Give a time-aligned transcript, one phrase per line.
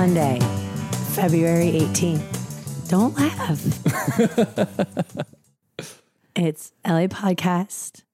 [0.00, 0.38] Monday,
[1.12, 2.88] February 18th.
[2.88, 3.60] Don't laugh.
[6.34, 8.04] it's LA Podcast.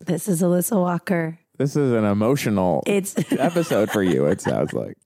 [0.00, 1.38] This is Alissa Walker.
[1.58, 4.96] This is an emotional It's episode for you, it sounds like.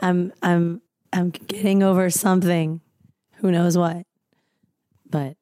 [0.00, 0.80] I'm I'm
[1.12, 2.80] I'm getting over something.
[3.38, 4.06] Who knows what?
[5.10, 5.36] But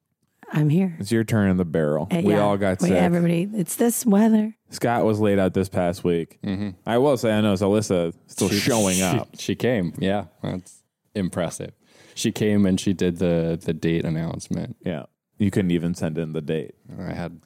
[0.51, 0.97] I'm here.
[0.98, 2.09] It's your turn in the barrel.
[2.11, 2.41] Uh, we yeah.
[2.41, 2.97] all got Wait, sick.
[2.97, 4.55] Everybody, it's this weather.
[4.70, 6.38] Scott was laid out this past week.
[6.45, 6.70] Mm-hmm.
[6.87, 9.29] I will say, I know Alissa still She- showing up.
[9.39, 9.92] She came.
[9.98, 10.83] Yeah, that's
[11.15, 11.73] impressive.
[12.15, 14.77] She came and she did the the date announcement.
[14.84, 15.05] Yeah.
[15.39, 16.75] You couldn't even send in the date.
[16.98, 17.41] I had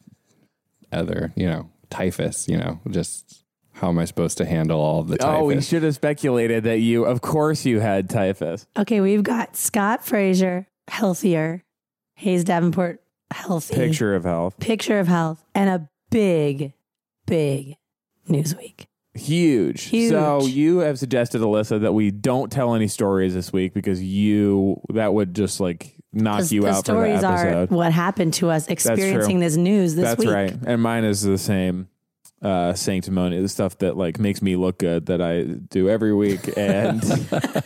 [0.93, 2.46] other, you know, typhus.
[2.48, 5.37] You know, just how am I supposed to handle all of the typhus?
[5.41, 8.66] Oh, we should have speculated that you, of course, you had typhus.
[8.79, 11.65] Okay, we've got Scott Frazier, healthier,
[12.15, 14.59] Hayes Davenport, healthy, Picture of health.
[14.60, 16.73] picture of health, and a big,
[17.30, 17.76] big
[18.28, 18.86] Newsweek.
[19.14, 19.84] Huge.
[19.84, 20.10] Huge.
[20.10, 24.80] So you have suggested, Alissa, that we don't tell any stories this week because you,
[24.90, 28.51] that would just like knock you the out for the stories are what happened to
[28.51, 30.30] us experiencing this news this That's week.
[30.30, 30.56] right.
[30.64, 31.88] And mine is the same
[32.42, 36.56] uh, sanctimony, the stuff that like makes me look good that I do every week.
[36.56, 37.02] And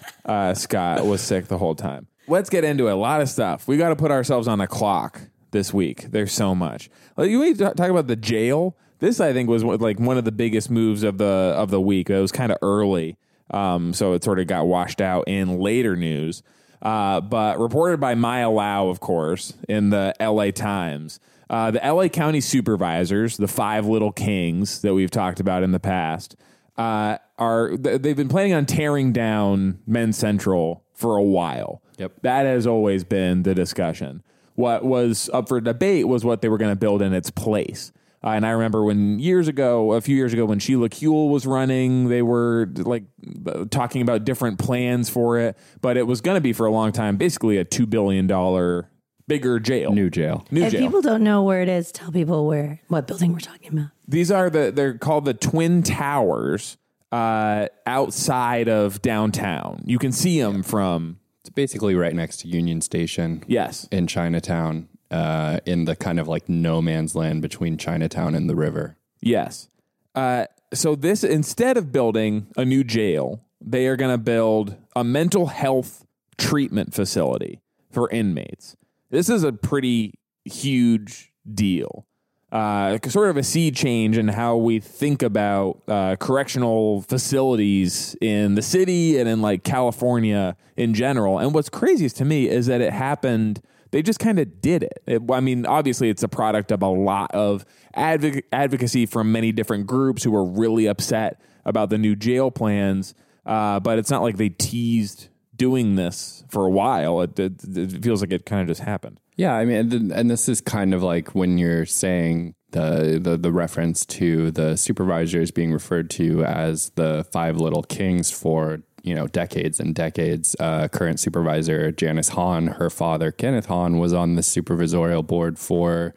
[0.25, 2.07] uh, Scott was sick the whole time.
[2.27, 2.93] Let's get into it.
[2.93, 3.69] A lot of stuff.
[3.69, 5.21] We got to put ourselves on a clock
[5.51, 6.11] this week.
[6.11, 6.89] There's so much.
[7.17, 8.77] Like, you want to talk about the jail?
[9.05, 12.09] This I think was like one of the biggest moves of the of the week.
[12.09, 13.19] It was kind of early,
[13.51, 16.43] um, so it sort of got washed out in later news.
[16.81, 21.21] Uh, but reported by Maya Lau, of course, in the LA Times.
[21.51, 25.81] Uh, the LA County supervisors, the five little kings that we've talked about in the
[25.81, 26.35] past,
[26.79, 31.83] uh, are they've been planning on tearing down Men's Central for a while.
[31.99, 32.13] Yep.
[32.23, 34.23] That has always been the discussion.
[34.55, 37.93] What was up for debate was what they were going to build in its place.
[38.25, 41.47] Uh, and I remember when years ago, a few years ago, when Sheila Kuehl was
[41.47, 43.05] running, they were like
[43.47, 45.59] uh, talking about different plans for it.
[45.83, 48.89] But it was going to be for a long time, basically a two billion dollar
[49.29, 50.47] bigger jail, new jail.
[50.51, 50.81] new If jail.
[50.81, 53.89] people don't know where it is, tell people where what building we're talking about.
[54.09, 56.79] These are the they're called the Twin Towers
[57.13, 59.83] uh, outside of downtown.
[59.85, 63.45] You can see them from It's basically right next to Union Station.
[63.47, 68.51] yes, in Chinatown, uh, in the kind of like no man's land between Chinatown and
[68.51, 68.97] the river.
[69.21, 69.69] Yes.
[70.13, 75.05] Uh, so this instead of building a new jail, they are going to build a
[75.05, 76.05] mental health
[76.37, 77.61] treatment facility
[77.93, 78.77] for inmates.
[79.11, 80.15] This is a pretty
[80.45, 82.07] huge deal.
[82.51, 88.57] Uh, sort of a sea change in how we think about uh, correctional facilities in
[88.57, 91.39] the city and in like California in general.
[91.39, 93.61] And what's craziest to me is that it happened
[93.95, 95.05] they just kind of did it.
[95.07, 95.23] it.
[95.31, 97.65] I mean, obviously, it's a product of a lot of
[97.97, 103.15] advoc- advocacy from many different groups who were really upset about the new jail plans.
[103.47, 107.21] Uh, but it's not like they teased doing this for a while.
[107.21, 109.21] It, it, it feels like it kind of just happened.
[109.37, 113.37] Yeah, I mean, and, and this is kind of like when you're saying the, the
[113.37, 119.15] the reference to the supervisors being referred to as the five little kings for you
[119.15, 120.57] know decades and decades.
[120.59, 126.15] Uh, current supervisor Janice Hahn, her father Kenneth Hahn, was on the supervisorial board for.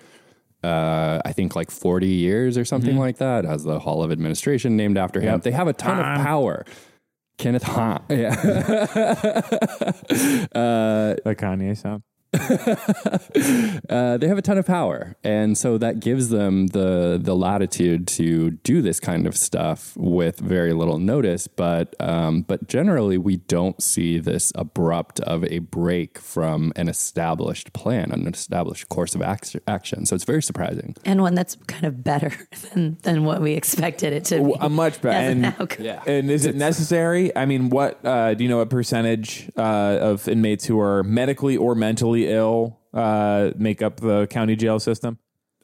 [0.63, 4.75] Uh, I think like 40 years or something like that, has the Hall of Administration
[4.75, 5.33] named after him.
[5.33, 5.43] Yep.
[5.43, 6.65] They have a ton of power.
[7.37, 8.01] Kenneth Hahn.
[8.09, 8.35] Yeah.
[8.35, 9.21] The
[11.37, 12.01] Kanye sound.
[13.89, 18.07] uh, they have a ton of power, and so that gives them the the latitude
[18.07, 21.47] to do this kind of stuff with very little notice.
[21.47, 27.73] But um, but generally, we don't see this abrupt of a break from an established
[27.73, 30.05] plan, an established course of act- action.
[30.05, 30.95] So it's very surprising.
[31.05, 32.31] And one that's kind of better
[32.73, 34.53] than, than what we expected it to be.
[34.59, 35.17] A much better.
[35.17, 35.85] And, outcome.
[35.85, 36.03] Yeah.
[36.05, 37.35] and is it necessary?
[37.35, 38.57] I mean, what uh, do you know?
[38.57, 44.25] What percentage uh, of inmates who are medically or mentally ill uh, make up the
[44.27, 45.19] county jail system?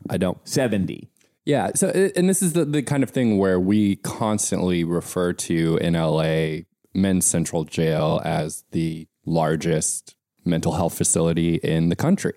[0.09, 1.09] I don't Seventy.
[1.45, 1.71] Yeah.
[1.75, 5.93] So, and this is the, the kind of thing where we constantly refer to in
[5.93, 6.63] LA
[6.93, 10.15] Men's Central Jail as the largest
[10.45, 12.33] mental health facility in the country.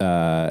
[0.00, 0.50] Uh,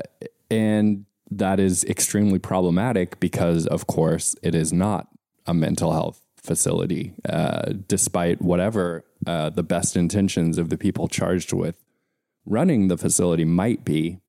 [0.49, 5.07] and that is extremely problematic because, of course, it is not
[5.45, 11.51] a mental health facility, uh, despite whatever uh, the best intentions of the people charged
[11.51, 11.75] with
[12.47, 14.19] running the facility might be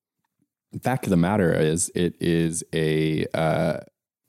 [0.72, 3.78] the fact of the matter is it is a uh,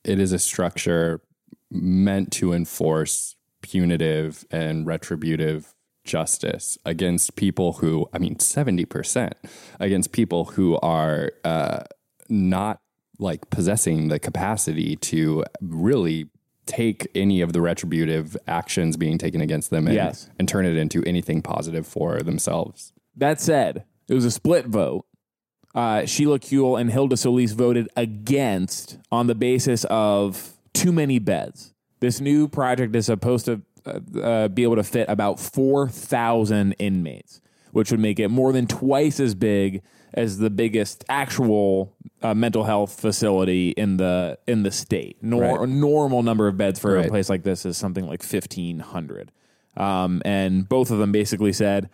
[0.05, 1.21] it is a structure
[1.69, 5.73] meant to enforce punitive and retributive
[6.05, 9.31] justice against people who i mean 70%
[9.79, 11.81] against people who are uh,
[12.29, 12.79] not
[13.19, 16.29] like possessing the capacity to really
[16.65, 20.29] take any of the retributive actions being taken against them and, Yes.
[20.39, 22.93] and turn it into anything positive for themselves.
[23.19, 25.05] That said, it was a split vote.
[25.75, 31.73] Uh, Sheila Kuehl and Hilda Solis voted against on the basis of too many beds.
[31.99, 37.41] This new project is supposed to uh, uh, be able to fit about 4,000 inmates,
[37.71, 39.81] which would make it more than twice as big
[40.13, 45.17] as the biggest actual uh, mental health facility in the in the state.
[45.21, 45.61] Nor- Right.
[45.61, 49.31] A normal number of beds for a place like this is something like 1,500.
[49.77, 51.89] Um, and both of them basically said,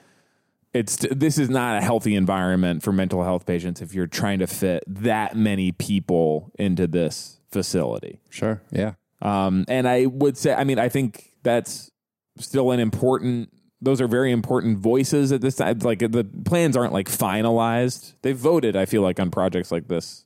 [0.76, 4.48] it's this is not a healthy environment for mental health patients if you're trying to
[4.48, 8.20] fit that many people into this facility.
[8.30, 8.62] Sure.
[8.72, 8.94] Yeah.
[9.22, 11.90] Um, and I would say, I mean, I think that's
[12.38, 13.50] still an important.
[13.82, 15.80] Those are very important voices at this time.
[15.80, 18.14] Like the plans aren't like finalized.
[18.22, 18.76] They've voted.
[18.76, 20.26] I feel like on projects like this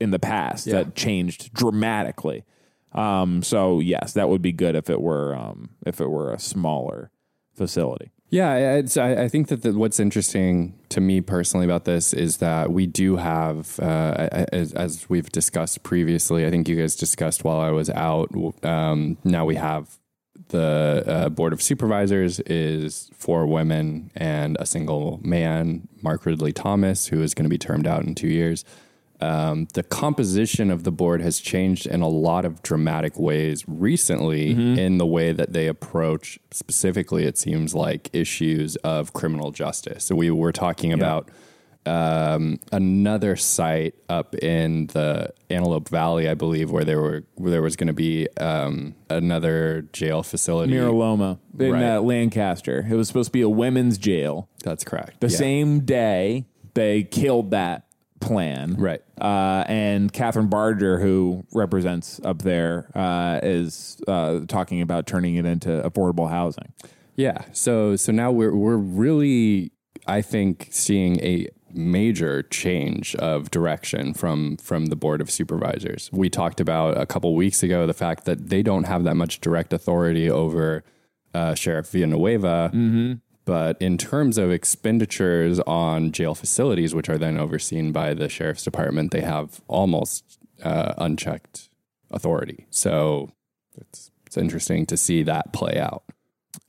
[0.00, 0.74] in the past Yeah.
[0.84, 2.44] that changed dramatically.
[2.92, 6.38] Um, so yes, that would be good if it were um, if it were a
[6.38, 7.10] smaller
[7.54, 8.10] facility.
[8.30, 12.70] Yeah, I, I think that the, what's interesting to me personally about this is that
[12.70, 17.60] we do have, uh, as, as we've discussed previously, I think you guys discussed while
[17.60, 18.30] I was out.
[18.64, 19.98] Um, now we have
[20.48, 27.08] the uh, board of supervisors is four women and a single man, Mark Ridley Thomas,
[27.08, 28.64] who is going to be termed out in two years.
[29.22, 34.50] Um, the composition of the board has changed in a lot of dramatic ways recently
[34.50, 40.14] in the way that they approach specifically it seems like issues of criminal justice so
[40.14, 41.28] we were talking about
[41.86, 47.62] um, another site up in the Antelope Valley, I believe, where there were where there
[47.62, 50.72] was going to be um, another jail facility.
[50.72, 51.96] Mira Loma in Right.
[51.96, 52.86] uh, Lancaster.
[52.88, 54.48] It was supposed to be a women's jail.
[54.62, 55.20] That's correct.
[55.20, 55.36] The Yeah.
[55.38, 56.44] same day
[56.74, 57.84] they killed that
[58.20, 58.74] plan.
[58.78, 59.02] Right.
[59.20, 65.46] Uh, and Kathryn Barger, who represents up there, uh, is uh, talking about turning it
[65.46, 66.72] into affordable housing.
[67.16, 67.44] Yeah.
[67.52, 69.72] So so now we're we're really
[70.06, 76.10] I think seeing a major change of direction from from the board of supervisors.
[76.12, 79.40] We talked about a couple weeks ago the fact that they don't have that much
[79.40, 80.84] direct authority over
[81.34, 82.70] uh, Sheriff Villanueva.
[83.50, 88.62] But in terms of expenditures on jail facilities, which are then overseen by the sheriff's
[88.62, 91.68] department, they have almost uh, unchecked
[92.12, 92.68] authority.
[92.70, 93.32] So
[93.76, 96.04] it's it's interesting to see that play out.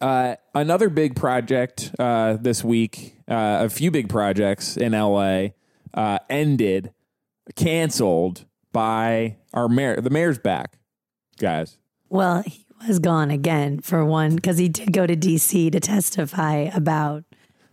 [0.02, 5.50] Uh, another big project uh, this week, uh, a few big projects in LA
[5.94, 6.96] uh, ended,
[7.56, 10.02] canceled by our mayor.
[10.02, 10.80] The mayor's back,
[11.38, 11.78] guys.
[12.10, 16.70] Well, he was gone again for one because he did go to DC to testify
[16.74, 17.24] about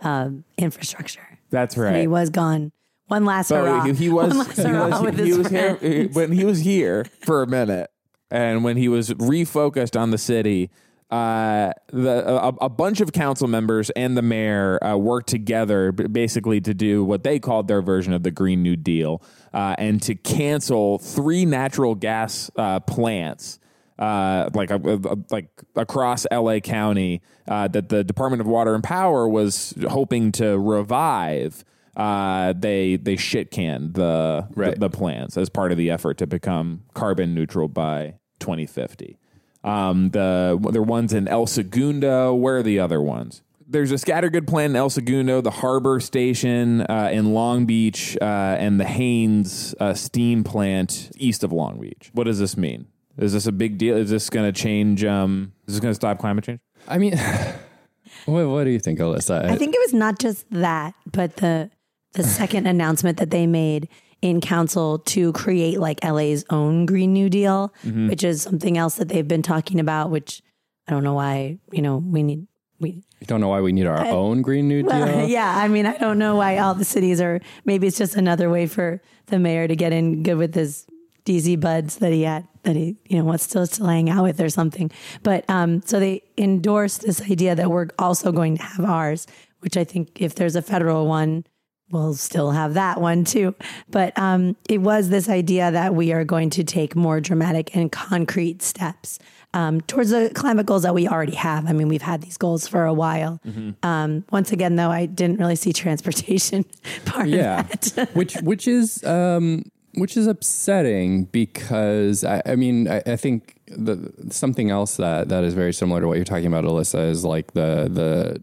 [0.01, 1.39] um, infrastructure.
[1.51, 2.01] That's So right.
[2.01, 2.73] he was gone.
[3.07, 3.85] One last So hurrah.
[3.85, 7.47] he, he was, he was, with he was here when he was here for a
[7.47, 7.91] minute,
[8.31, 10.71] and when he was refocused on the city,
[11.11, 16.61] uh, the a, a bunch of council members and the mayor uh, worked together basically
[16.61, 19.23] to do what they called their version of the Green New Deal,
[19.55, 23.59] uh, and to cancel three natural gas uh, plants
[23.99, 28.85] uh, like uh, uh, like across LA County uh, that the Department of Water and
[28.85, 31.65] Power was hoping to revive.
[31.97, 34.75] Uh, they they shit canned the, Right.
[34.75, 39.19] the the plans as part of the effort to become carbon neutral by 2050.
[39.65, 42.33] Um, the there are ones in El Segundo.
[42.35, 43.43] Where are the other ones?
[43.71, 48.25] There's a scattergood plant in El Segundo, the Harbor Station uh, in Long Beach, uh,
[48.25, 52.11] and the Haynes uh, Steam Plant east of Long Beach.
[52.15, 52.87] What does this mean?
[53.19, 53.97] Is this a big deal?
[53.97, 55.05] Is this going to change?
[55.05, 56.61] Um, is this going to stop climate change?
[56.87, 57.17] I mean,
[58.27, 59.45] what, what do you think, Alissa?
[59.45, 61.71] I think it was not just that, but the
[62.15, 63.89] the second announcement that they made
[64.23, 68.09] in council to create like LA's own Green New Deal, Mm-hmm.
[68.09, 70.11] which is something else that they've been talking about.
[70.11, 70.43] Which
[70.87, 72.47] I don't know why you know we need
[72.81, 74.91] we you don't know why we need our own Green New Deal.
[74.91, 77.41] Well, yeah, I mean, I don't know why all the cities are.
[77.65, 80.87] Maybe it's just another way for the mayor to get in good with his
[81.27, 84.41] DC buds that he had, that he, you know, wants still to hang out with
[84.41, 84.91] or something.
[85.23, 89.27] But um, so they endorsed this idea that we're also going to have ours,
[89.61, 91.45] which I think if there's a federal one,
[91.91, 93.55] we'll still have that one too.
[93.91, 97.91] But um, it was this idea that we are going to take more dramatic and
[97.91, 99.19] concrete steps
[99.55, 101.67] um, towards the climate goals that we already have.
[101.67, 103.41] I mean, we've had these goals for a while.
[103.83, 106.67] Um, once again, though, I didn't really see transportation
[107.07, 108.11] part yeah, of that.
[108.15, 109.65] which which is um,
[109.99, 115.45] which is upsetting because I, I mean I, I think the something else that that
[115.45, 118.43] is very similar to what you're talking about, Alissa, is like the the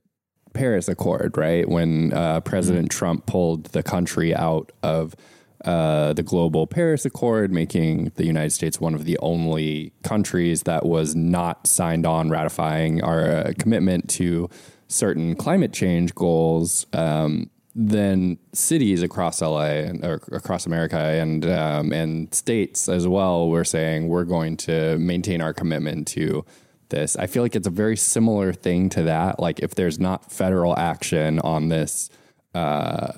[0.53, 1.67] Paris Accord, right?
[1.67, 5.15] When uh, President Trump pulled the country out of
[5.63, 10.85] uh, the global Paris Accord, making the United States one of the only countries that
[10.85, 14.49] was not signed on ratifying our uh, commitment to
[14.87, 16.85] certain climate change goals.
[16.93, 23.65] Um, then cities across LA and across America and um, and states as well were
[23.65, 26.45] saying we're going to maintain our commitment to
[26.89, 27.17] this.
[27.17, 29.39] I feel like it's a very similar thing to that.
[29.39, 32.09] Like if there's not federal action on this
[32.53, 33.11] uh,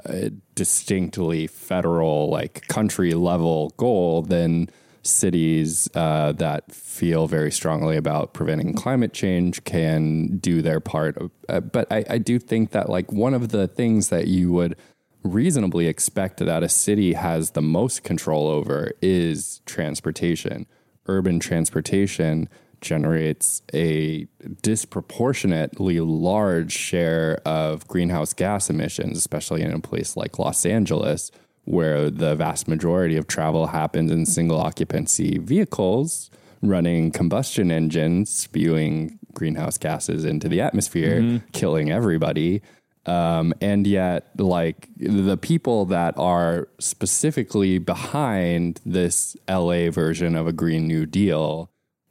[0.56, 4.70] distinctly federal, like country level goal, then
[5.08, 11.18] cities uh, that feel very strongly about preventing climate change can do their part.
[11.50, 14.76] Uh, but I, I do think that like one of the things that you would
[15.24, 20.66] reasonably expect that a city has the most control over is transportation,
[21.08, 22.50] urban transportation
[22.82, 24.28] generates a
[24.62, 31.32] disproportionately large share of greenhouse gas emissions, especially in a place like Los Angeles,
[31.68, 36.32] where the vast majority of travel happens in single occupancy vehicles
[36.62, 41.38] running combustion engines, spewing greenhouse gases into the atmosphere, mm-hmm.
[41.52, 42.62] killing everybody.
[43.06, 50.54] Um, and yet, like the people that are specifically behind this LA version of a
[50.54, 51.70] Green New Deal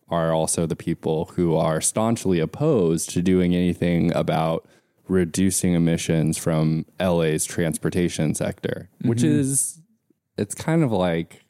[0.09, 4.67] are also the people who are staunchly opposed to doing anything about
[5.09, 9.09] reducing emissions from LA's transportation sector, mm-hmm.
[9.09, 9.81] which is
[10.37, 11.45] it's kind of like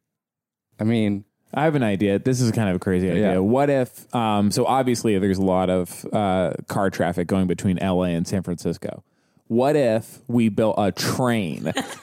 [0.79, 2.19] I mean, I have an idea.
[2.19, 3.35] This is kind of a crazy idea.
[3.35, 3.39] Yeah.
[3.39, 8.05] What if um, so obviously there's a lot of uh, car traffic going between LA
[8.05, 9.03] and San Francisco.
[9.49, 11.73] What if we built a train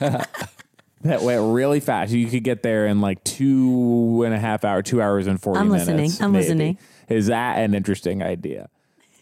[1.04, 2.12] that went really fast.
[2.12, 5.60] You could get there in like two and a half hour, two hours and 40
[5.60, 5.86] I'm minutes.
[5.86, 6.12] listening.
[6.20, 6.42] I'm maybe.
[6.42, 6.78] listening.
[7.08, 8.70] Is that an interesting idea?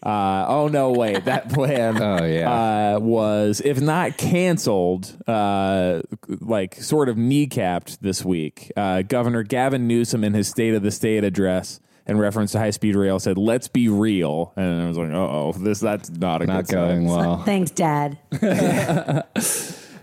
[0.03, 0.91] Uh, oh no!
[0.91, 2.01] Wait, that plan.
[2.01, 6.01] oh yeah, uh, was if not canceled, uh,
[6.41, 8.71] like sort of kneecapped this week.
[8.75, 12.71] Uh, Governor Gavin Newsom, in his State of the State address, in reference to high
[12.71, 16.47] speed rail, said, "Let's be real," and I was like, "Oh, this that's not a
[16.47, 17.17] not good going sign.
[17.17, 18.17] well." Thanks, Dad.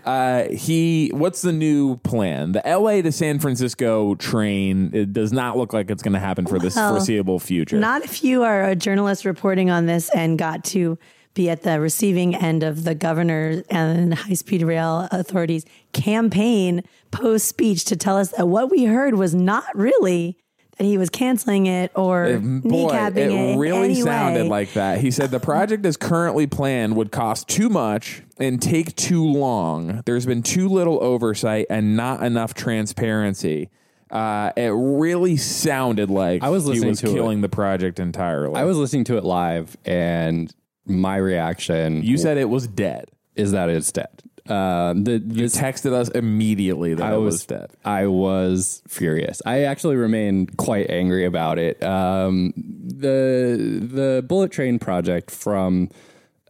[0.05, 2.53] Uh, he what's the new plan?
[2.53, 6.45] The LA to San Francisco train it does not look like it's going to happen
[6.45, 7.79] for this well, foreseeable future.
[7.79, 10.97] Not if you are a journalist reporting on this and got to
[11.33, 17.47] be at the receiving end of the governor and high speed rail authorities campaign post
[17.47, 20.37] speech to tell us that what we heard was not really
[20.77, 23.31] that he was canceling it or it, boy, kneecapping it.
[23.31, 24.01] It really anyway.
[24.01, 24.99] sounded like that.
[24.99, 30.01] He said the project as currently planned would cost too much and take too long.
[30.05, 33.69] There's been too little oversight and not enough transparency.
[34.09, 37.41] Uh, it really sounded like I was listening was to killing it.
[37.43, 38.55] the project entirely.
[38.55, 40.53] I was listening to it live, and
[40.85, 42.03] my reaction.
[42.03, 43.05] You said it was dead.
[43.35, 44.09] Is that it's dead?
[44.49, 47.71] Uh, the, you texted us immediately that I was, was, dead.
[47.85, 49.41] I was furious.
[49.45, 51.81] I actually remained quite angry about it.
[51.81, 55.89] Um, the the bullet train project from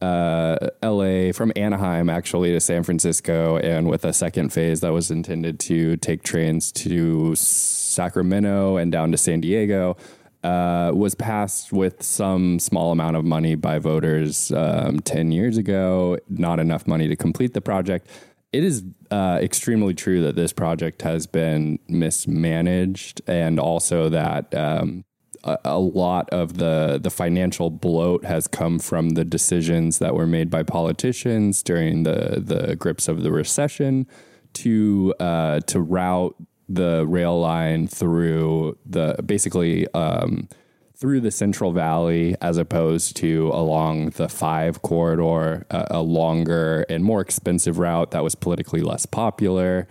[0.01, 1.31] uh, L.A.
[1.31, 5.97] from Anaheim actually to San Francisco, and with a second phase that was intended to
[5.97, 9.97] take trains to Sacramento and down to San Diego
[10.43, 16.17] uh, was passed with some small amount of money by voters um, 10 years ago,
[16.29, 18.07] not enough money to complete the project.
[18.51, 25.05] It is uh, extremely true that this project has been mismanaged, and also that um,
[25.43, 30.49] a, lot of the the financial bloat has come from the decisions that were made
[30.49, 34.07] by politicians during the the grips of the recession
[34.53, 36.35] to uh, to route
[36.69, 40.47] the rail line through the basically um,
[40.95, 47.21] through the Central Valley as opposed to along the five corridor, a longer and more
[47.21, 49.87] expensive route that was politically less popular.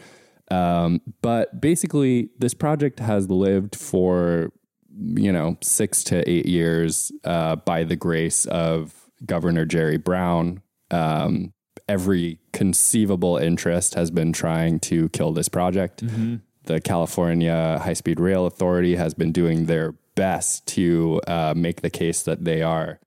[0.52, 4.52] Um, but basically, this project has lived for
[4.96, 8.94] you know six to eight years uh, by the grace of
[9.24, 10.62] Governor Jerry Brown.
[10.90, 11.52] Um,
[11.88, 16.04] every conceivable interest has been trying to kill this project.
[16.04, 21.80] Mm-hmm the California High Speed Rail Authority has been doing their best to uh, make
[21.80, 23.00] the case that they are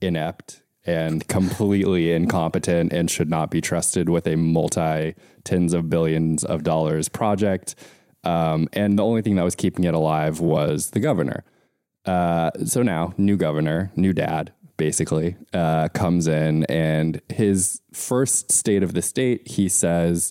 [0.00, 6.44] inept and completely incompetent and should not be trusted with a multi tens of billions
[6.44, 7.74] of dollars project.
[8.28, 11.44] Um, and the only thing that was keeping it alive was the governor.
[12.04, 18.82] Uh, so now, new governor, new dad, basically, uh, comes in, and his first state
[18.82, 20.30] of the state, he says,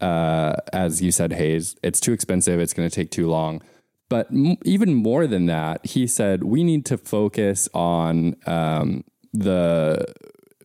[0.00, 2.60] uh, as you said, Hayes, it's too expensive.
[2.60, 3.62] It's going to take too long.
[4.10, 10.04] But m- even more than that, he said we need to focus on um, the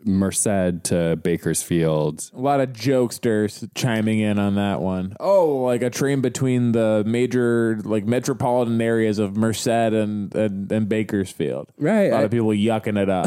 [0.06, 2.30] Merced to Bakersfield.
[2.34, 5.16] A lot of jokesters chiming in on that one.
[5.20, 10.88] Oh, like a train between the major like metropolitan areas of Merced and and, and
[10.88, 11.72] Bakersfield.
[11.78, 12.10] Right.
[12.10, 13.26] A lot I- of people yucking it up.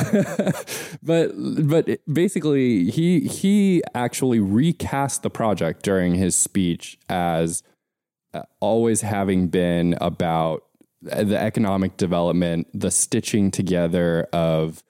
[1.02, 1.32] but
[1.66, 7.62] but basically he he actually recast the project during his speech as
[8.34, 10.64] uh, always having been about
[11.00, 14.82] the economic development the stitching together of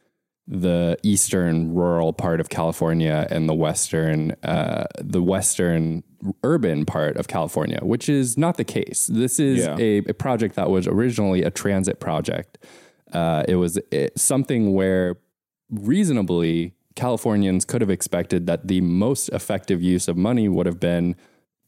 [0.50, 6.02] the eastern rural part of California and the western uh, the western
[6.42, 9.08] urban part of California which is not the case.
[9.12, 9.76] This is Yeah.
[9.78, 12.56] a, a project that was originally a transit project.
[13.12, 15.16] Uh, it was it, something where
[15.70, 21.14] reasonably Californians could have expected that the most effective use of money would have been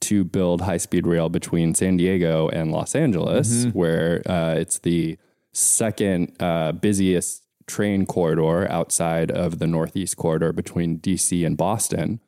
[0.01, 5.19] to build high speed rail between San Diego and Los Angeles, where uh, it's the
[5.53, 12.21] second uh, busiest train corridor outside of the Northeast corridor between DC and Boston.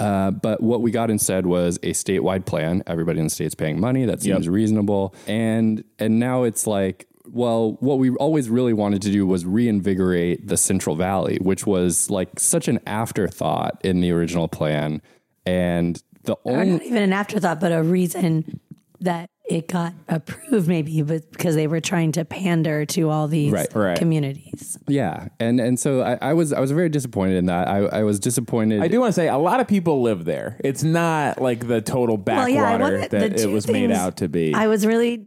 [0.00, 2.82] Uh, but what we got instead was a statewide plan.
[2.86, 4.06] Everybody in the state's paying money.
[4.06, 5.14] That seems reasonable.
[5.26, 10.48] And and now it's like, well, what we always really wanted to do was reinvigorate
[10.48, 15.02] the Central Valley, which was like such an afterthought in the original plan.
[15.44, 18.58] And the Or only not even an afterthought, but a reason
[19.00, 23.50] that it got approved, maybe, but because they were trying to pander to all these
[23.52, 23.98] Right, right.
[23.98, 24.78] communities.
[24.86, 27.66] yeah, and and so I, I was I was very disappointed in that.
[27.66, 28.80] I, I was disappointed.
[28.80, 30.56] I do want to say a lot of people live there.
[30.62, 32.52] It's not like the total Well, backwater
[32.98, 34.54] yeah, I the that it two was made out to be.
[34.54, 35.26] I was really d-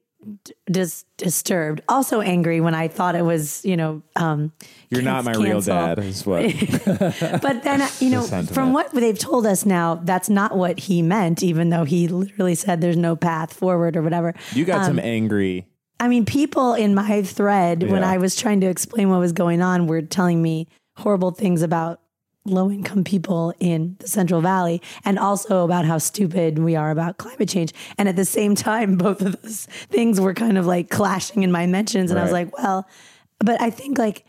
[0.72, 4.52] dis- disturbed, also angry when I thought it was, you know, um,
[4.90, 6.44] You're not my canc- real dad, is what.
[7.42, 8.54] But then, you know, sentiment.
[8.54, 12.56] from what they've told us now, that's not what he meant, even though he literally
[12.56, 14.34] said there's no path forward or whatever.
[14.54, 15.68] You got Um, some angry.
[16.00, 19.62] I mean, people in my thread, when I was trying to explain what was going
[19.62, 22.02] on, were telling me horrible things about
[22.46, 27.18] low income people in the Central Valley and also about how stupid we are about
[27.18, 27.74] climate change.
[27.98, 31.52] And at the same time, both of those things were kind of like clashing in
[31.52, 32.12] my mentions.
[32.12, 32.88] And I was like, well,
[33.40, 34.26] but I think like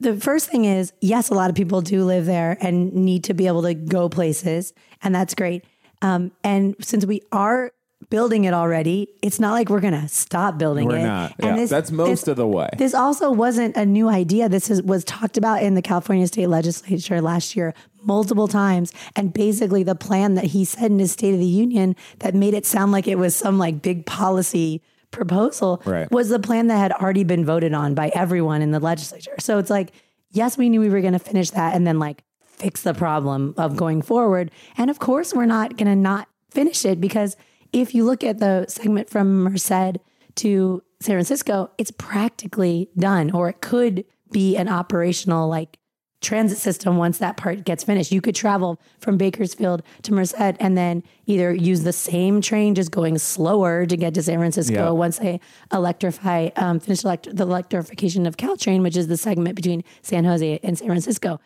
[0.00, 3.34] the first thing is yes, a lot of people do live there and need to
[3.34, 5.64] be able to go places, and that's great.
[6.02, 7.72] Um, and since we are
[8.14, 11.02] building it already, it's not like we're gonna stop building We're it.
[11.02, 11.34] not.
[11.40, 12.68] And Yeah, that's most of the way.
[12.78, 14.48] This also wasn't a new idea.
[14.48, 17.74] This is, was talked about in the California State Legislature last year
[18.04, 18.92] multiple times.
[19.16, 22.54] And basically, the plan that he said in his State of the Union that made
[22.54, 26.08] it sound like it was some like big policy proposal Right.
[26.12, 29.34] was the plan that had already been voted on by everyone in the legislature.
[29.40, 29.90] So it's like,
[30.30, 33.54] yes, we knew we were going to finish that and then like fix the problem
[33.56, 34.52] of going forward.
[34.78, 37.36] And of course, we're not going to not finish it because
[37.74, 39.98] if you look at the segment from Merced
[40.36, 45.78] to San Francisco, it's practically done, or it could be an operational like
[46.20, 48.10] transit system once that part gets finished.
[48.10, 52.90] You could travel from Bakersfield to Merced and then either use the same train just
[52.90, 54.90] going slower to get to San Francisco Yeah.
[54.90, 55.38] once they
[55.72, 60.60] electrify, um, finish elect- the electrification of Caltrain, which is the segment between San Jose
[60.62, 61.40] and San Francisco.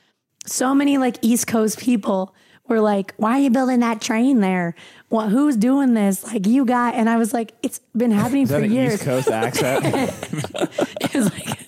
[0.47, 2.33] So many like East Coast people
[2.69, 4.75] were like, "Why are you building that train there?
[5.11, 6.25] Well, who's doing this?
[6.25, 9.85] Like you got?" And I was like, "It's been happening for years." East Coast accent?
[11.01, 11.68] It was like,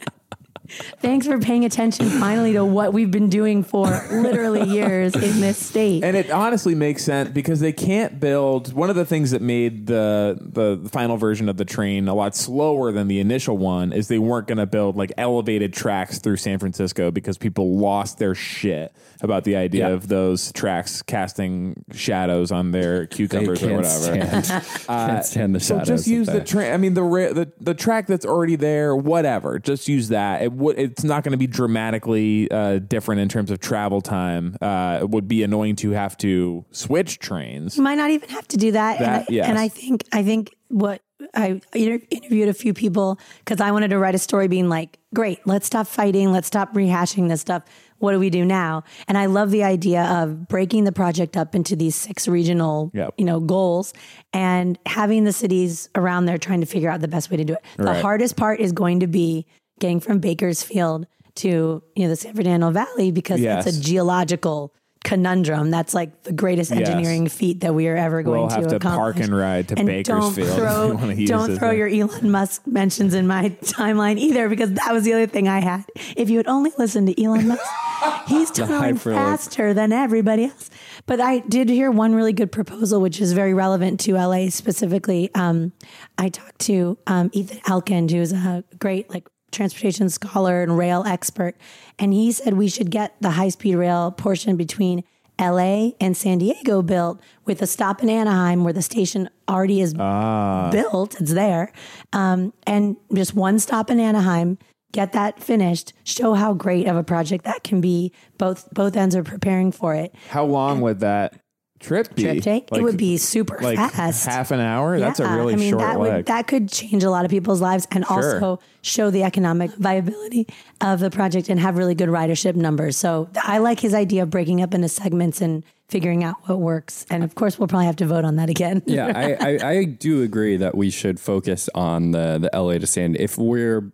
[0.99, 5.59] thanks for paying attention finally to what we've been doing for literally years in this
[5.59, 6.05] state.
[6.05, 8.73] And it honestly makes sense because they can't build.
[8.73, 12.35] One of the things that made the the final version of the train a lot
[12.37, 16.37] slower than the initial one is they weren't going to build like elevated tracks through
[16.37, 19.95] San Francisco because people lost their shit about the idea Yeah.
[19.95, 24.43] of those tracks casting shadows on their cucumbers or can't whatever.
[24.45, 25.87] stand, uh, can't stand the shadows.
[25.89, 26.73] So just use the train.
[26.73, 28.97] I mean, the, ra- the the track that's already there.
[28.97, 29.59] Whatever.
[29.59, 30.43] Just use that.
[30.43, 30.79] It would.
[30.79, 34.57] It's not going to be dramatically uh, different in terms of travel time.
[34.61, 37.77] Uh, it would be annoying to have to switch trains.
[37.77, 38.99] you might not even have to do that.
[38.99, 39.49] That- and, I, yes.
[39.49, 41.03] and I think I think what
[41.35, 44.99] I inter- interviewed a few people because I wanted to write a story being like,
[45.15, 47.65] great, let's stop fighting, let's stop rehashing this stuff.
[47.99, 48.85] What do we do now?
[49.07, 53.15] And I love the idea of breaking the project up into these six regional, Yep.
[53.19, 53.93] you know, goals
[54.33, 57.53] and having the cities around there trying to figure out the best way to do
[57.53, 57.63] it.
[57.77, 58.01] The Right.
[58.01, 59.45] hardest part is going to be
[59.81, 63.67] getting from Bakersfield to you know the San Fernando Valley because Yes.
[63.67, 65.71] it's a geological conundrum.
[65.71, 66.81] That's like the greatest Yes.
[66.89, 68.99] engineering feat that we are ever going We'll to have to accomplish.
[68.99, 72.67] park and ride to And Bakersfield Don't you throw, use don't throw your Elon Musk
[72.67, 75.85] mentions in my timeline either, because that was the other thing I had.
[76.17, 77.65] If you had only listened to Elon Musk,
[78.27, 80.69] he's tunneling faster than everybody else.
[81.07, 85.31] But I did hear one really good proposal, which is very relevant to LA specifically.
[85.35, 85.73] Um,
[86.19, 91.57] I talked to um, Ethan Elkind, who's a great like transportation scholar and rail expert.
[91.99, 95.05] And he said we should get the high speed rail portion between
[95.41, 99.95] LA and San Diego built with a stop in Anaheim where the station already is
[99.95, 101.19] built.
[101.21, 101.73] It's there.
[102.13, 104.59] Um, and just one stop in Anaheim,
[104.93, 108.13] get that finished, show how great of a project that can be.
[108.37, 110.15] Both both ends are preparing for it.
[110.29, 111.41] How long would that
[111.81, 112.23] trip be?
[112.25, 114.27] Trip take Like- it would be super like fast.
[114.27, 114.99] half an hour.
[115.01, 116.13] That's a really I mean, short that leg.
[116.19, 118.35] Would, that could change a lot of people's lives and Sure.
[118.35, 120.47] also show the economic viability
[120.81, 122.97] of the project and have really good ridership numbers.
[122.97, 127.05] So I like his idea of breaking up into segments and figuring out what works.
[127.11, 128.83] And of course, we'll probably have to vote on that again.
[128.87, 132.87] yeah, I, I, I do agree that we should focus on the the LA to
[132.87, 133.17] San.
[133.19, 133.91] If we're,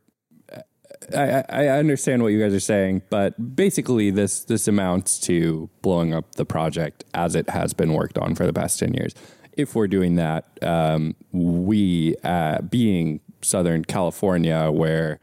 [1.15, 6.15] I, I understand what you guys are saying, but basically this this amounts to blowing
[6.15, 9.15] up the project as it has been worked on for the past ten years.
[9.53, 15.21] If we're doing that, um, we uh, being Southern California, where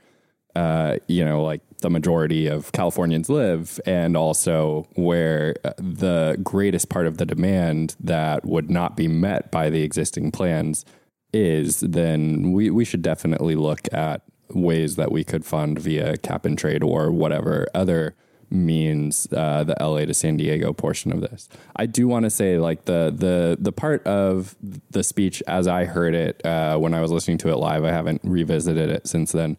[0.55, 6.89] uh, you know, like the majority of Californians live, and also where uh, the greatest
[6.89, 10.85] part of the demand that would not be met by the existing plans
[11.33, 14.21] is, then we, we should definitely look at
[14.55, 18.15] ways that we could fund via cap and trade or whatever other
[18.49, 21.49] means uh, the LA to San Diego portion of this.
[21.75, 24.55] I do want to say like the the the part of
[24.91, 27.83] the speech as I heard it uh, when I was listening to it live.
[27.83, 29.57] I haven't revisited it since then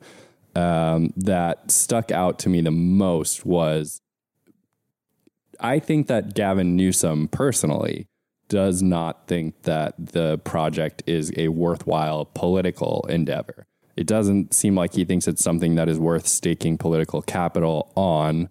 [0.57, 4.01] um, that stuck out to me the most was
[5.61, 8.09] I think that Gavin Newsom personally
[8.49, 13.67] does not think that the project is a worthwhile political endeavor.
[13.97, 18.49] It doesn't seem like he thinks it's something that is worth staking political capital on.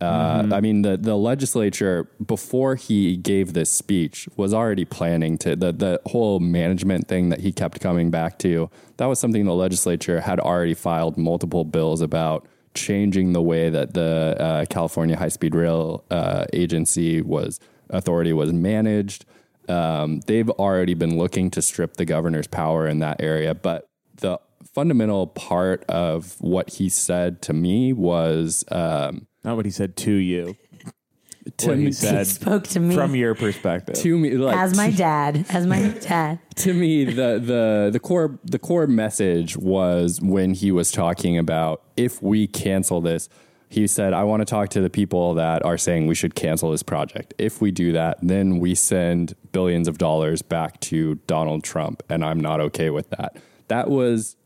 [0.00, 5.54] Uh, I mean, the, the legislature, before he gave this speech, was already planning to
[5.54, 8.68] the, the whole management thing that he kept coming back to.
[8.96, 13.94] That was something the legislature had already filed multiple bills about changing the way that
[13.94, 19.24] the uh, California High Speed Rail uh, Agency was authority was managed.
[19.68, 24.40] Um, they've already been looking to strip the governor's power in that area, but the
[24.74, 28.64] fundamental part of what he said to me was.
[28.70, 30.56] Um, Not what he said to you.
[31.56, 33.96] to what me, he said spoke to me from your perspective.
[33.96, 36.38] to me like as my dad, as my dad.
[36.54, 41.82] to me the the the core the core message was when he was talking about
[41.96, 43.28] if we cancel this
[43.68, 46.70] he said i want to talk to the people that are saying we should cancel
[46.70, 51.64] this project if we do that then we send billions of dollars back to donald
[51.64, 53.36] trump and i'm not okay with that
[53.72, 54.36] that was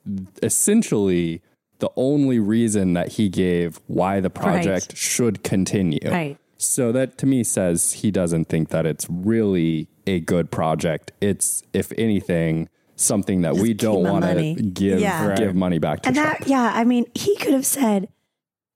[0.43, 1.43] essentially
[1.79, 6.39] the only reason that he gave why the project should continue Right.
[6.57, 11.13] so that to me says he doesn't think that it's really a good project.
[11.21, 15.35] It's if anything something that we don't want to give Yeah.
[15.37, 16.39] give money back to And Trump.
[16.39, 18.09] that, yeah, I mean, he could have said,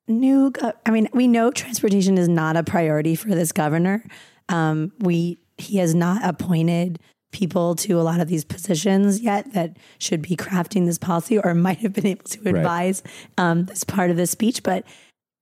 [0.08, 4.04] new, go- I mean, we know transportation is not a priority for this governor.
[4.50, 6.98] Um, we, he has not appointed
[7.32, 11.54] people to a lot of these positions yet that should be crafting this policy or
[11.54, 13.02] might have been able to advise
[13.38, 14.62] um, this part of the speech.
[14.62, 14.84] But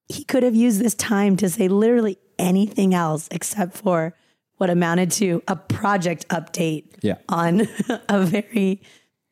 [0.08, 4.14] he could have used this time to say literally anything else except for
[4.56, 7.16] what amounted to a project update Yeah.
[7.28, 7.62] on
[8.08, 8.82] a very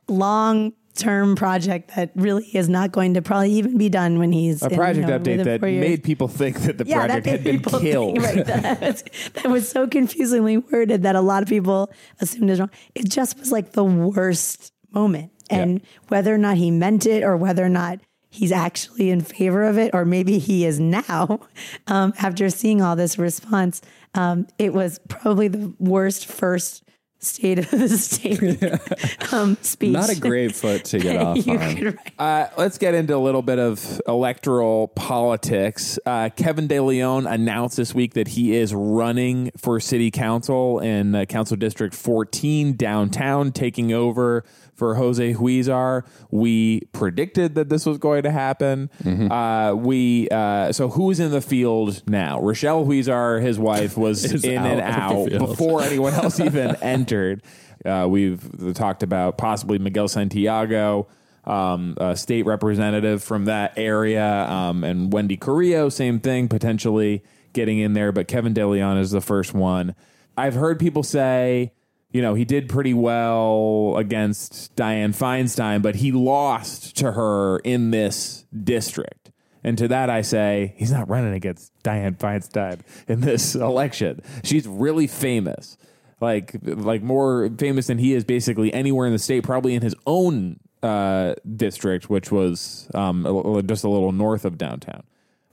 [0.09, 4.63] long term project that really is not going to probably even be done when he's
[4.63, 7.45] a in, project you know, update that made people think that the yeah, project had
[7.45, 8.21] been killed.
[8.21, 9.05] Think, right, that, was,
[9.35, 12.71] that was so confusingly worded that a lot of people assumed it wrong.
[12.95, 15.33] It just was like the worst moment.
[15.49, 19.63] And whether or not he meant it or whether or not he's actually in favor
[19.63, 21.41] of it, or maybe he is now
[21.87, 23.81] um, after seeing all this response,
[24.15, 26.83] um, it was probably the worst first
[27.27, 29.93] state of the state um, speech.
[29.93, 31.77] Not a great foot to get off on.
[31.77, 35.99] could Uh, let's get into a little bit of electoral politics.
[36.07, 41.15] Uh, Kevin De Leon announced this week that he is running for city council in
[41.15, 44.45] uh, Council District 14 downtown, taking over
[44.77, 46.07] for Jose Huizar.
[46.31, 48.91] We predicted that this was going to happen.
[49.31, 52.41] Uh, we uh, so who's in the field now?
[52.41, 57.43] Rochelle Huizar, his wife, was in out and out before anyone else even entered.
[57.85, 61.07] Uh, we've talked about possibly Miguel Santiago,
[61.45, 67.79] um, a state representative from that area, um, and Wendy Carrillo, same thing, potentially getting
[67.79, 68.13] in there.
[68.13, 69.95] But Kevin De Leon is the first one.
[70.37, 71.73] I've heard people say,
[72.17, 77.91] you know, he did pretty well against Dianne Feinstein, but he lost to her in
[77.91, 79.31] this district.
[79.63, 84.23] And to that, I say he's not running against Dianne Feinstein in this election.
[84.45, 85.77] She's really famous,
[86.19, 89.95] like like more famous than he is basically anywhere in the state, probably in his
[90.07, 95.03] own uh, district, which was um, just a little north of downtown.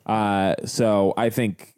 [0.05, 1.72] Uh, so I think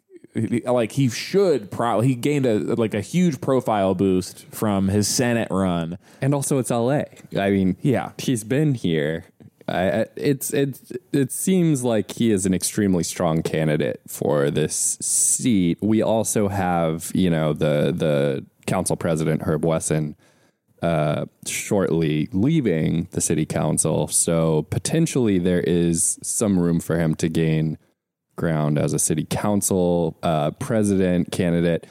[0.64, 5.48] like he should probably he gained a like a huge profile boost from his Senate
[5.50, 5.98] run.
[6.20, 7.02] And also, it's LA.
[7.38, 8.12] I mean, Yeah.
[8.18, 9.24] he's been here.
[9.68, 10.80] I, it's it
[11.12, 15.78] it seems like he is an extremely strong candidate for this seat.
[15.82, 20.14] We also have you know the the council president Herb Wesson
[20.82, 27.28] uh, shortly leaving the city council, so potentially there is some room for him to
[27.28, 27.76] gain
[28.36, 31.86] ground as a city council uh, president candidate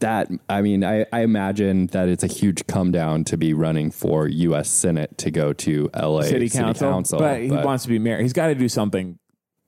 [0.00, 3.90] that I mean, I, I imagine that it's a huge come down to be running
[3.90, 4.68] for U.S.
[4.70, 6.24] Senate to go to L.A.
[6.24, 8.20] City, council, but he wants to be mayor.
[8.20, 9.18] He's got to do something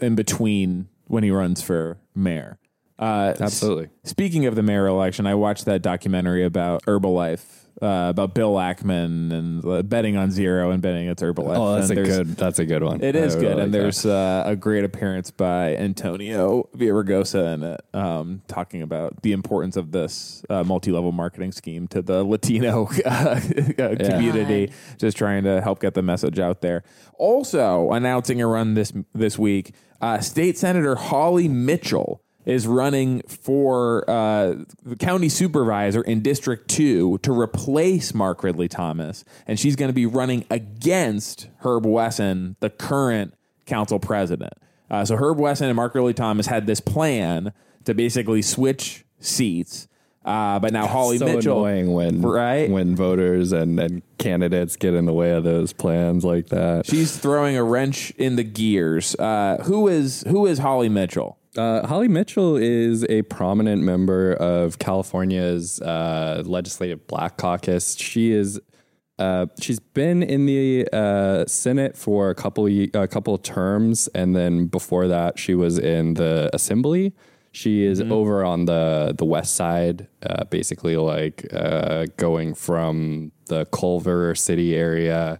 [0.01, 2.59] in between when he runs for mayor.
[2.99, 3.85] Uh, Absolutely.
[3.85, 8.55] s- speaking of the mayor election, I watched that documentary about Herbalife, uh, about Bill
[8.55, 11.57] Ackman and uh, betting on zero and betting it's Herbalife.
[11.57, 12.29] oh, that's And a good.
[12.37, 13.03] That's a good one.
[13.03, 17.63] It is good, really and like there's uh, a great appearance by Antonio Villaraigosa in
[17.63, 22.89] it, um, talking about the importance of this uh, multi-level marketing scheme to the Latino
[23.05, 23.41] uh,
[23.79, 26.83] community, just trying to help get the message out there.
[27.19, 34.09] Also, announcing a run this this week, uh, State Senator Holly Mitchell is running for
[34.11, 39.24] uh, the county supervisor in District 2 to replace Mark Ridley Thomas.
[39.46, 43.35] And she's going to be running against Herb Wesson, the current
[43.66, 44.55] council president.
[44.90, 47.52] Uh, so Herb Wesson and Mark Ridley Thomas had this plan
[47.85, 49.88] to basically switch seats.
[50.24, 51.64] Uh, but now Holly so Mitchell.
[51.64, 52.70] annoying when right?
[52.70, 56.87] when voters and, and candidates get in the way of those plans like that.
[56.87, 59.16] She's throwing a wrench in the gears.
[59.16, 61.38] Uh, who is who is Holly Mitchell?
[61.57, 67.97] Uh, Holly Mitchell is a prominent member of California's uh, legislative Black Caucus.
[67.97, 68.61] She is.
[69.19, 74.35] Uh, she's been in the uh, Senate for a couple a couple of terms, and
[74.35, 77.12] then before that, she was in the Assembly.
[77.53, 83.67] She is over on the the west side, uh, basically like uh, going from the
[83.67, 85.38] Culver City area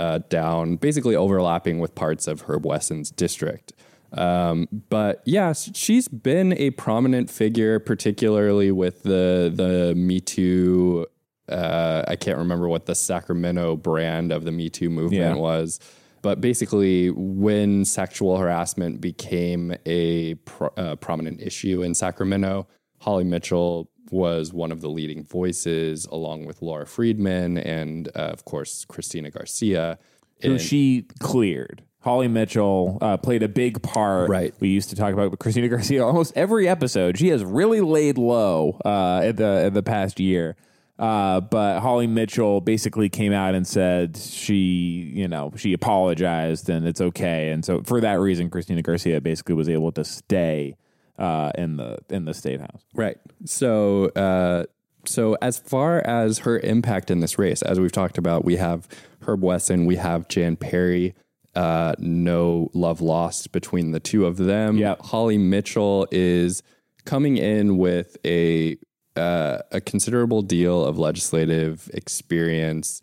[0.00, 3.72] uh, down, basically overlapping with parts of Herb Wesson's district.
[4.16, 11.06] Um, but yeah, she's been a prominent figure, particularly with the the Me Too.
[11.48, 15.42] Uh, I can't remember what the Sacramento brand of the Me Too movement Yeah.
[15.42, 15.78] was,
[16.22, 22.66] but basically, when sexual harassment became a pro- uh, prominent issue in Sacramento,
[23.00, 28.44] Holly Mitchell was one of the leading voices, along with Laura Friedman and, uh, of
[28.44, 29.98] course, Cristina Garcia.
[30.42, 31.82] who she cleared.
[32.04, 34.28] Holly Mitchell uh, played a big part.
[34.28, 34.54] Right.
[34.60, 37.16] We used to talk about Cristina Garcia almost every episode.
[37.16, 40.54] She has really laid low uh, in the in the past year.
[40.98, 46.86] Uh, but Holly Mitchell basically came out and said she, you know, she apologized and
[46.86, 47.50] it's okay.
[47.50, 50.76] And so for that reason, Cristina Garcia basically was able to stay
[51.18, 52.84] uh, in the in the state house.
[52.92, 53.16] Right.
[53.46, 54.66] So, uh,
[55.06, 58.86] so as far as her impact in this race, as we've talked about, we have
[59.22, 61.14] Herb Wesson, we have Jan Perry.
[61.54, 64.76] Uh, no love lost between the two of them.
[65.00, 66.62] Holly Mitchell is
[67.04, 68.76] coming in with a
[69.16, 73.00] uh, a considerable deal of legislative experience,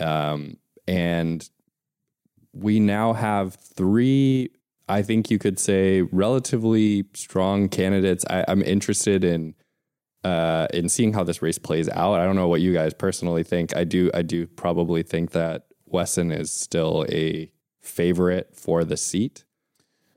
[0.00, 0.56] um,
[0.88, 1.48] and
[2.52, 4.50] we now have three.
[4.88, 8.24] I think you could say relatively strong candidates.
[8.28, 9.54] I, I'm interested in
[10.24, 12.20] uh, in seeing how this race plays out.
[12.20, 13.76] I don't know what you guys personally think.
[13.76, 14.10] I do.
[14.12, 17.50] I do probably think that Wesson is still a
[17.82, 19.44] favorite for the seat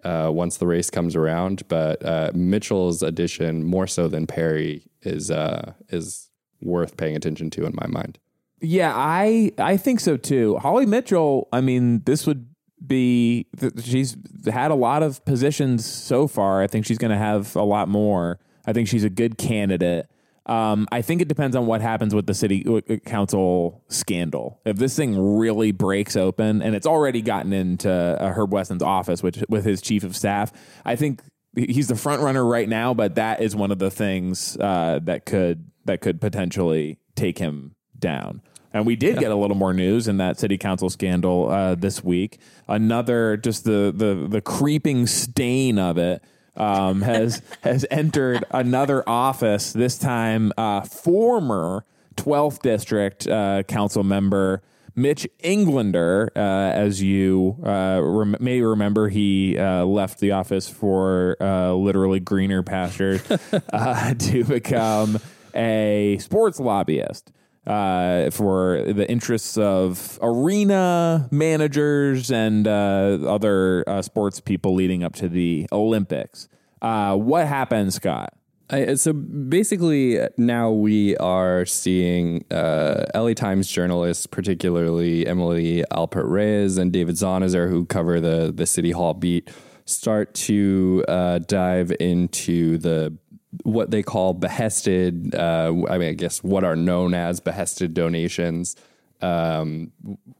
[0.03, 1.67] uh, once the race comes around.
[1.67, 6.29] But uh, Mitchell's addition, more so than Perry, is uh, is
[6.61, 8.19] worth paying attention to in my mind.
[8.61, 10.57] Yeah, I I think so too.
[10.57, 12.47] Holly Mitchell, I mean, this would
[12.85, 13.47] be
[13.83, 16.61] she's had a lot of positions so far.
[16.61, 18.39] I think she's going to have a lot more.
[18.65, 20.09] I think she's a good candidate.
[20.47, 24.61] Um, I think it depends on what happens with the city uh, council scandal.
[24.65, 29.23] If this thing really breaks open, and it's already gotten into uh, Herb Wesson's office,
[29.23, 30.51] which with his chief of staff,
[30.83, 31.21] I think
[31.55, 32.93] he's the front runner right now.
[32.93, 37.75] But that is one of the things uh, that could that could potentially take him
[37.97, 38.41] down.
[38.71, 42.03] And we did get a little more news in that city council scandal uh, this
[42.03, 42.39] week.
[42.67, 46.21] Another, just the the the creeping stain of it
[46.55, 49.73] um, has has entered another office.
[49.73, 54.61] This time, uh, former 12th district uh, council member
[54.95, 61.35] Mitch Englander, uh, as you uh, rem- may remember, he uh, left the office for
[61.41, 63.21] uh, literally greener pastures
[64.19, 65.19] to become
[65.53, 67.31] a sports lobbyist.
[67.67, 75.15] Uh, for the interests of arena managers and uh, other uh, sports people leading up
[75.15, 76.47] to the Olympics.
[76.79, 78.35] Uh, what happened, Scott?
[78.69, 86.77] I, so basically, now we are seeing uh, LA Times journalists, particularly Emily Alpert Reyes
[86.77, 89.51] and David Zahniser, who cover the the City Hall beat,
[89.85, 93.15] start to uh, dive into the
[93.63, 95.35] what they call behested.
[95.35, 98.75] Uh, I mean, I guess what are known as behested donations,
[99.21, 99.91] um,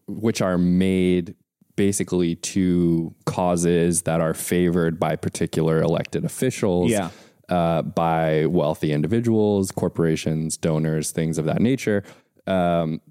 [0.08, 1.36] which are made
[1.76, 6.92] basically to causes that are favored by particular elected officials.
[6.92, 7.10] Yeah
[7.50, 12.04] uh, by wealthy individuals, corporations, donors, things of that nature.
[12.48, 13.02] Um,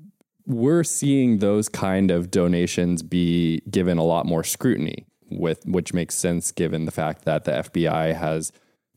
[0.46, 6.14] we're seeing those kind of donations be given a lot more scrutiny, with which makes
[6.14, 8.52] sense given the fact that the FBI has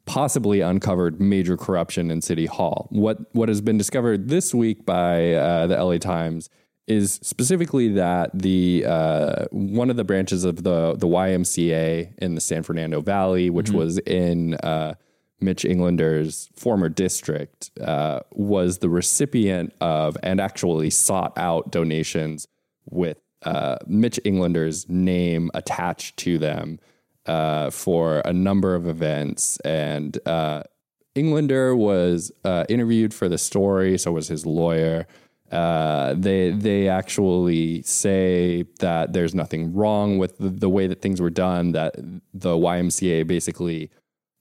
[0.08, 2.88] possibly uncovered major corruption in City Hall.
[2.90, 6.50] What what has been discovered this week by uh, the LA Times
[6.88, 12.42] is specifically that the uh, one of the branches of the the YMCA in the
[12.42, 13.78] San Fernando Valley, which mm-hmm.
[13.78, 14.96] was in uh,
[15.42, 22.48] Mitch Englander's former district, uh, was the recipient of and actually sought out donations
[22.90, 26.80] with uh, Mitch Englander's name attached to them
[27.28, 29.60] uh, for a number of events.
[29.62, 30.64] And uh,
[31.16, 35.08] Englander was uh, interviewed for the story, so was his lawyer.
[35.52, 41.22] Uh, they they actually say that there's nothing wrong with the, the way that things
[41.22, 41.72] were done.
[41.72, 41.96] That
[42.34, 43.90] the YMCA basically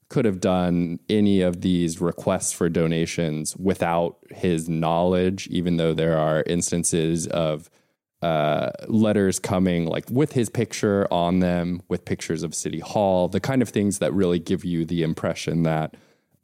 [0.09, 6.17] could have done any of these requests for donations without his knowledge, even though there
[6.17, 7.69] are instances of
[8.21, 13.39] uh, letters coming like with his picture on them, with pictures of City Hall, the
[13.39, 15.95] kind of things that really give you the impression that,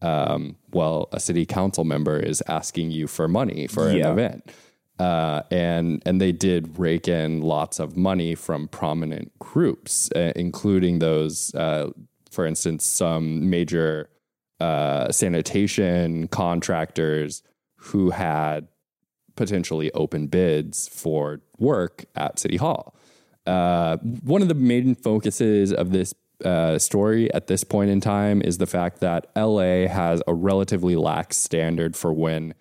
[0.01, 4.07] um, well, a city council member is asking you for money for yeah.
[4.07, 4.51] an event.
[4.99, 10.99] Uh, and and they did rake in lots of money from prominent groups, uh, including
[10.99, 11.89] those uh,
[12.33, 14.09] for instance, some major
[14.59, 17.43] uh, sanitation contractors
[17.75, 18.67] who had
[19.35, 22.95] potentially open bids for work at City Hall.
[23.45, 28.41] Uh, one of the main focuses of this uh, story at this point in time
[28.41, 32.53] is the fact that LA has a relatively lax standard for when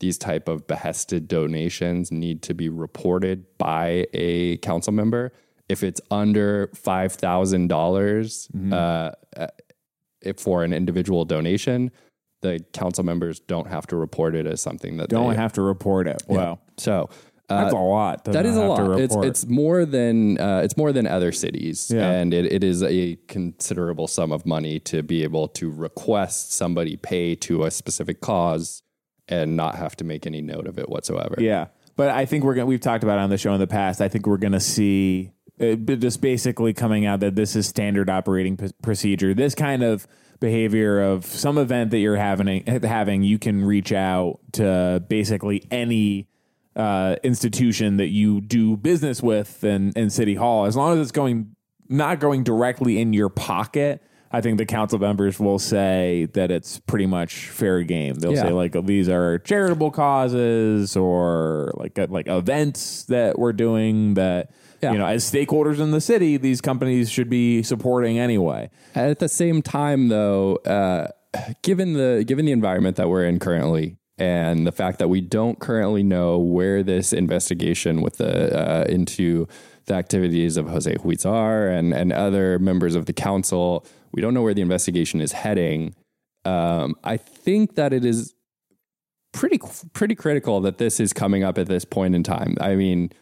[0.00, 5.32] these type of behested donations need to be reported by a council member
[5.68, 8.72] if it's under five thousand dollars mm-hmm.
[8.72, 9.46] uh, uh
[10.36, 11.90] for an individual donation,
[12.42, 15.54] the council members don't have to report it as something that they don't they, have
[15.54, 16.22] to report it.
[16.26, 16.36] Wow.
[16.36, 16.72] Yeah.
[16.76, 17.10] So
[17.48, 18.24] uh, that's a lot.
[18.24, 19.00] That is a lot.
[19.00, 22.10] It's it's more than uh, it's more than other cities, yeah.
[22.10, 26.96] and it, it is a considerable sum of money to be able to request somebody
[26.96, 28.82] pay to a specific cause
[29.28, 31.36] and not have to make any note of it whatsoever.
[31.38, 32.66] Yeah, but I think we're gonna.
[32.66, 34.00] We've talked about it on the show in the past.
[34.00, 38.08] I think we're going to see uh, just basically coming out that this is standard
[38.08, 39.34] operating p- procedure.
[39.34, 40.06] This kind of
[40.42, 46.28] behavior of some event that you're having, having you can reach out to basically any
[46.76, 51.12] uh, institution that you do business with in, in City Hall, as long as it's
[51.12, 51.54] going
[51.88, 54.02] not going directly in your pocket.
[54.34, 58.14] I think the council members will say that it's pretty much fair game.
[58.14, 58.44] They'll yeah.
[58.44, 64.50] say like these are charitable causes or like uh, like events that we're doing that
[64.82, 64.92] yeah.
[64.92, 68.70] You know, as stakeholders in the city, these companies should be supporting anyway.
[68.94, 71.08] At the same time, though, uh,
[71.62, 75.60] given the given the environment that we're in currently, and the fact that we don't
[75.60, 79.46] currently know where this investigation with the uh, into
[79.86, 84.42] the activities of Jose Huizar and and other members of the council, we don't know
[84.42, 85.94] where the investigation is heading.
[86.44, 88.34] Um, I think that it is
[89.32, 89.60] pretty
[89.92, 92.56] pretty critical that this is coming up at this point in time.
[92.60, 93.12] I mean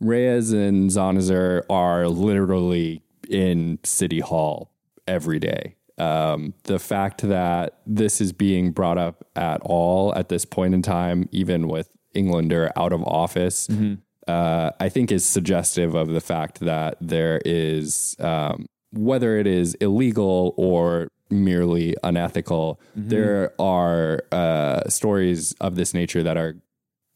[0.00, 4.70] Reyes and Zahniser are literally in City Hall
[5.06, 5.76] every day.
[5.98, 10.80] Um, the fact that this is being brought up at all at this point in
[10.80, 13.94] time, even with Englander out of office, mm-hmm.
[14.26, 19.74] uh, I think is suggestive of the fact that there is, um, whether it is
[19.74, 23.08] illegal or merely unethical, mm-hmm.
[23.10, 26.56] there are uh, stories of this nature that are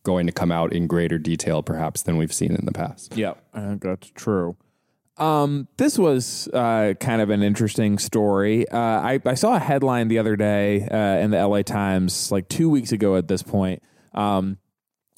[0.04, 3.16] going to come out in greater detail, perhaps, than we've seen in the past.
[3.16, 4.56] Yeah, that's true.
[5.16, 8.68] Um, this was uh, kind of an interesting story.
[8.68, 12.48] Uh, I, I, saw a headline the other day uh, in the LA Times, like
[12.48, 13.80] two weeks ago at this point,
[14.12, 14.58] um,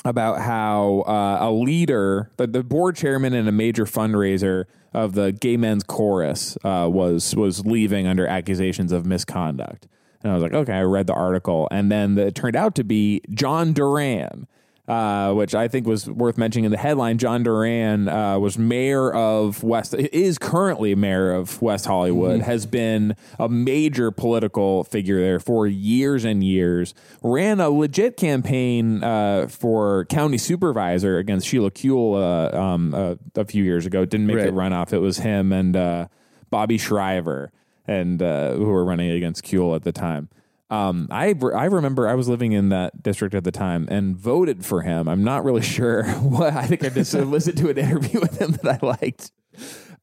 [0.04, 5.32] about how uh, a leader, the, the, board chairman and a major fundraiser of the
[5.32, 9.88] Gay Men's Chorus, uh, was was leaving under accusations of misconduct.
[10.22, 12.74] And I was like, okay, I read the article, and then the, it turned out
[12.74, 14.46] to be John Duran
[14.88, 17.18] uh, which I think was worth mentioning in the headline.
[17.18, 23.16] John Duran uh, was mayor of West, is currently mayor of West Hollywood, has been
[23.38, 26.94] a major political figure there for years and years.
[27.22, 32.14] Ran a legit campaign uh, for county supervisor against Sheila Kuehl
[32.54, 34.04] uh, um, uh, a few years ago.
[34.04, 34.46] Didn't make Right.
[34.46, 34.92] the runoff.
[34.92, 36.06] It was him and uh,
[36.50, 37.50] Bobby Shriver,
[37.88, 40.28] and uh, who were running against Kuehl at the time.
[40.68, 44.64] Um, I I remember I was living in that district at the time and voted
[44.64, 45.08] for him.
[45.08, 46.54] I'm not really sure what.
[46.54, 49.30] I think I just listened to an interview with him that I liked.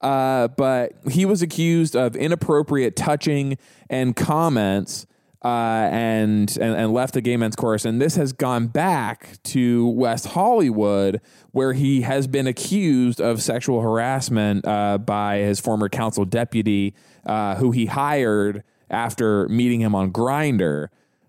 [0.02, 3.58] Uh, but he was accused of inappropriate touching
[3.90, 5.06] and comments.
[5.46, 9.90] Uh, and, and and left the gay men's chorus, and this has gone back to
[9.90, 11.20] West Hollywood,
[11.52, 16.96] where he has been accused of sexual harassment uh, by his former council deputy,
[17.26, 18.64] uh, who he hired
[18.94, 20.88] after meeting him on Grindr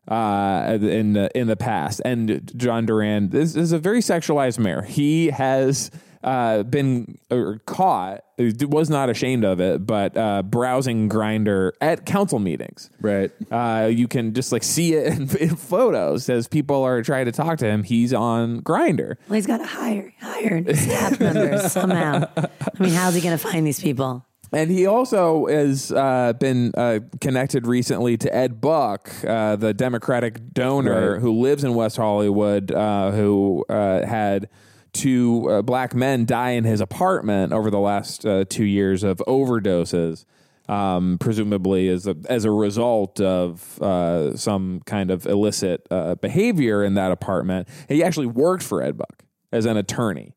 [0.09, 2.01] uh, in the in the past.
[2.05, 4.83] And John Duran, this is a very sexualized mayor.
[4.83, 5.91] He has
[6.25, 12.39] uh, been uh, caught, was not ashamed of it, but uh, browsing Grindr at council
[12.39, 12.91] meetings.
[13.01, 13.31] Right.
[13.51, 17.33] Uh, you can just like see it in, in photos as people are trying to
[17.33, 17.83] talk to him.
[17.83, 19.17] He's on Grindr.
[19.29, 22.27] Well, he's got to hire hired staff members somehow.
[22.37, 22.49] I
[22.83, 24.27] mean, how's he going to find these people?
[24.55, 30.53] And he also has uh, been uh, connected recently to Ed Buck, uh, the Democratic
[30.55, 31.21] donor Right.
[31.21, 34.49] who lives in West Hollywood, uh, who uh, had
[34.93, 39.19] two uh, black men die in his apartment over the last uh, two years of
[39.27, 40.25] overdoses.
[40.67, 46.83] Um, presumably, as a as a result of uh, some kind of illicit uh, behavior
[46.83, 50.33] in that apartment, he actually worked for Ed Buck as an attorney,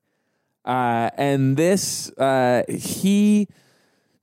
[0.65, 3.47] uh, and this uh, he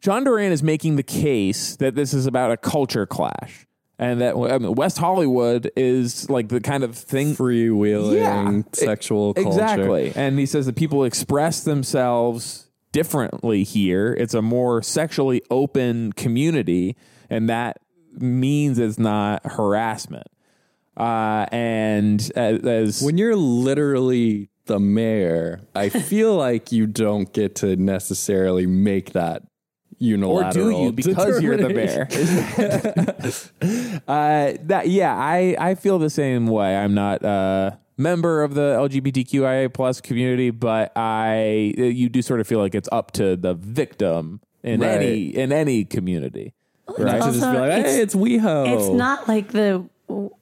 [0.05, 3.67] John Duran is making the case that this is about a culture clash,
[3.99, 9.33] and that I mean, West Hollywood is like the kind of thing Freewheeling Yeah, sexual
[9.33, 9.49] culture.
[9.49, 10.13] Exactly.
[10.15, 14.13] And he says that people express themselves differently here.
[14.13, 16.99] It's a more sexually open community,
[17.31, 17.79] and that
[18.13, 20.27] means it's not harassment.
[20.99, 27.55] Uh, and as, as When you're literally the mayor, I feel like you don't get
[27.57, 29.45] to necessarily make that
[30.01, 30.79] or unilateral.
[30.79, 32.09] do you because you're the bear?
[34.09, 36.77] uh, that yeah, I I feel the same way.
[36.77, 42.47] I'm not a member of the LGBTQIA plus community, but I you do sort of
[42.47, 44.91] feel like it's up to the victim in Right.
[44.91, 46.53] any in any community.
[46.87, 48.75] Not to just be Also, like, it's- hey, it's WeHo.
[48.77, 49.85] It's not like the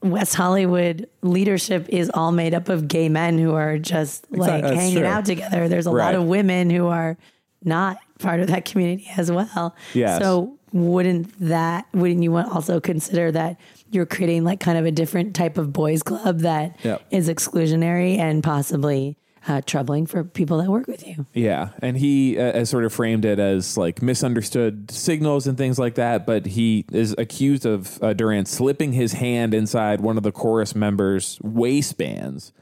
[0.03, 4.75] West Hollywood leadership is all made up of gay men who are just like that's
[4.75, 5.07] hanging true.
[5.07, 5.69] out together.
[5.69, 6.07] There's a Right.
[6.07, 7.17] lot of women who are
[7.65, 9.75] not part of that community as well.
[9.95, 10.21] Yes.
[10.21, 13.61] So wouldn't that wouldn't you want also consider that
[13.91, 16.77] you're creating like kind of a different type of boys club that
[17.11, 17.37] is Yep.
[17.37, 19.19] exclusionary and possibly
[19.49, 21.27] uh, troubling for people that work with you?
[21.35, 25.79] Yeah, and he uh, has sort of framed it as like misunderstood signals and things
[25.79, 26.25] like that.
[26.25, 30.75] But he is accused of uh, Duran slipping his hand inside one of the chorus
[30.75, 32.53] members' waistbands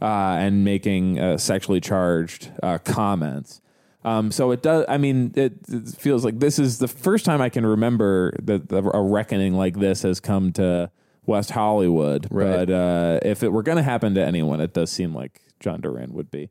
[0.00, 0.06] uh,
[0.40, 3.59] and making uh, sexually charged uh, comments.
[4.04, 4.84] Um, so it does.
[4.88, 8.68] I mean, it, it feels like this is the first time I can remember that
[8.68, 10.90] the, a reckoning like this has come to
[11.26, 12.26] West Hollywood.
[12.30, 12.66] Right.
[12.66, 15.80] But uh, if it were going to happen to anyone, it does seem like John
[15.80, 16.50] Duran would be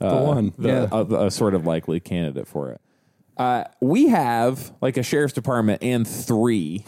[0.00, 0.88] uh, one, the- yeah.
[0.92, 2.80] a, a sort of likely candidate for it.
[3.36, 6.84] Uh, we have like a sheriff's department and three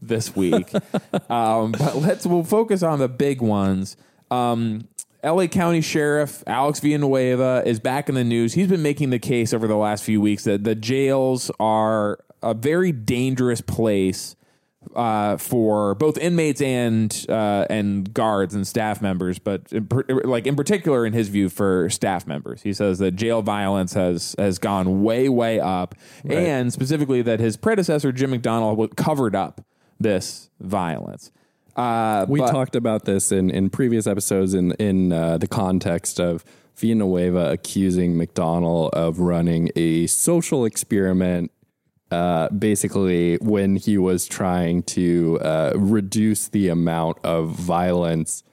[0.00, 0.72] this week,
[1.30, 3.96] um, but let's we'll focus on the big ones.
[4.30, 4.86] Um,
[5.26, 8.54] LA County Sheriff Alex Villanueva is back in the news.
[8.54, 12.54] He's been making the case over the last few weeks that the jails are a
[12.54, 14.36] very dangerous place
[14.94, 20.46] uh, for both inmates and uh, and guards and staff members, but in, per- like
[20.46, 24.60] in particular, in his view, for staff members, he says that jail violence has has
[24.60, 29.60] gone way way up, and specifically that his predecessor Jim McDonnell covered up
[29.98, 31.32] this violence.
[31.76, 36.18] Uh, We but- talked about this in, in previous episodes in in uh, the context
[36.20, 36.44] of
[36.76, 41.50] Villanueva accusing McDonnell of running a social experiment.
[42.10, 48.44] Uh, basically, when he was trying to uh, reduce the amount of violence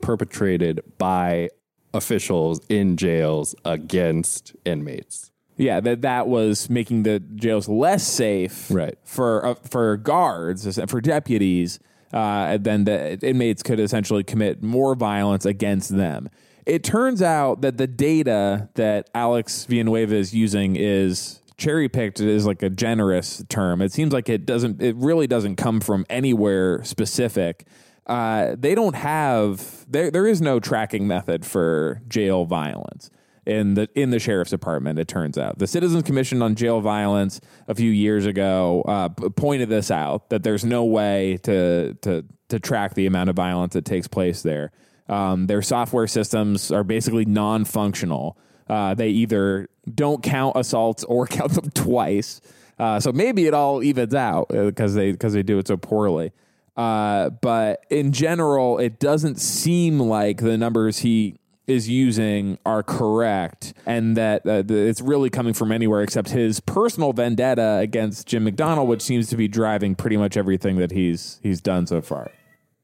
[0.00, 1.50] perpetrated by
[1.92, 5.30] officials in jails against inmates.
[5.58, 8.96] Yeah, that that was making the jails less safe, Right.
[9.04, 11.78] For uh, for guards, and for deputies,
[12.14, 16.30] uh, then the inmates could essentially commit more violence against them.
[16.64, 22.46] It turns out that the data that Alex Villanueva is using is cherry picked is
[22.46, 23.82] like a generous term.
[23.82, 24.80] It seems like it doesn't.
[24.80, 27.66] It really doesn't come from anywhere specific.
[28.06, 30.10] uh, they don't have there.
[30.10, 33.10] There is no tracking method for jail violence
[33.46, 34.98] in the in the sheriff's department.
[34.98, 39.68] It turns out the Citizens Commission on Jail Violence a few years ago uh, pointed
[39.68, 43.84] this out that there's no way to to to track the amount of violence that
[43.84, 44.72] takes place there.
[45.08, 48.38] Um, their software systems are basically non-functional.
[48.68, 52.40] Uh, they either don't count assaults or count them twice.
[52.78, 56.32] Uh, so maybe it all evens out because they because they do it so poorly.
[56.76, 61.36] Uh, but in general, it doesn't seem like the numbers he
[61.66, 66.60] is using are correct, and that uh, the, it's really coming from anywhere except his
[66.60, 71.40] personal vendetta against Jim McDonnell, which seems to be driving pretty much everything that he's
[71.42, 72.30] he's done so far.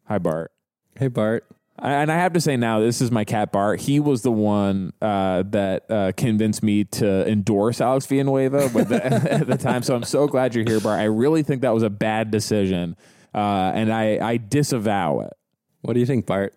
[0.08, 0.50] Hi, Bart.
[0.96, 1.44] Hey, Bart.
[1.78, 3.80] I- And I have to say now, this is my cat Bart.
[3.80, 9.02] He was the one uh, that uh, convinced me to endorse Alex Villanueva with the,
[9.32, 9.82] at the time.
[9.82, 11.00] So I'm so glad you're here, Bart.
[11.00, 12.96] I really think that was a bad decision,
[13.34, 15.32] uh, and I, I disavow it.
[15.82, 16.54] What do you think, Bart?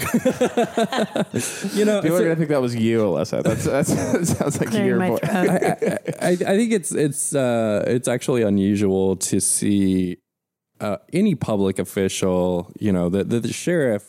[1.74, 3.42] you know, People are gonna think that was you, Alissa.
[3.42, 5.20] That's, that's that sounds like Clearing your my voice.
[5.20, 6.14] throat.
[6.20, 10.18] I, I, I think it's it's uh, it's actually unusual to see
[10.80, 14.04] uh, any public official, you know, the, the the sheriff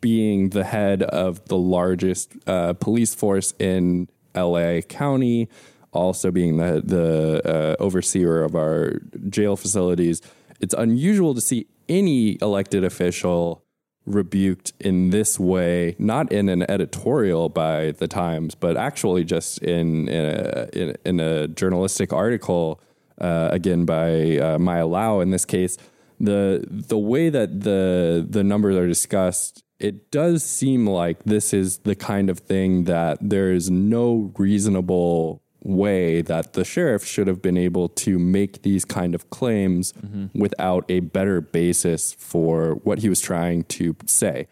[0.00, 4.82] being the head of the largest uh, police force in L.A.
[4.82, 5.48] County,
[5.92, 10.20] also being the the uh, overseer of our jail facilities.
[10.60, 13.64] It's unusual to see any elected official
[14.06, 20.08] rebuked in this way, not in an editorial by the Times, but actually just in
[20.08, 22.80] in a, in, in a journalistic article,
[23.20, 25.20] uh, again by uh, Maya Lau.
[25.20, 25.78] In this case,
[26.18, 31.78] the the way that the the numbers are discussed, it does seem like this is
[31.78, 37.40] the kind of thing that there is no reasonable way that the sheriff should have
[37.40, 39.92] been able to make these kind of claims
[40.34, 44.48] without a better basis for what he was trying to say.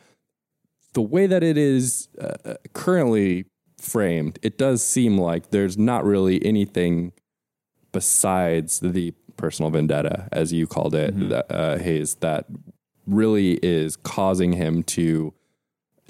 [0.93, 3.47] The way that it is uh, currently
[3.79, 7.13] framed, it does seem like there's not really anything
[7.93, 12.47] besides the personal vendetta, as you called it, that, uh, Hayes, that
[13.07, 15.33] really is causing him to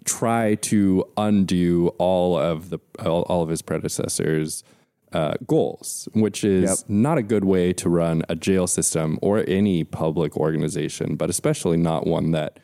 [0.04, 4.64] try to undo all of the all, all of his predecessors'
[5.12, 6.88] uh, goals, which is Yep.
[6.88, 11.76] not a good way to run a jail system or any public organization, but especially
[11.76, 12.60] not one that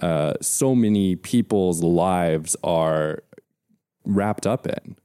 [0.00, 3.22] uh, so many people's lives are
[4.04, 4.96] wrapped up in.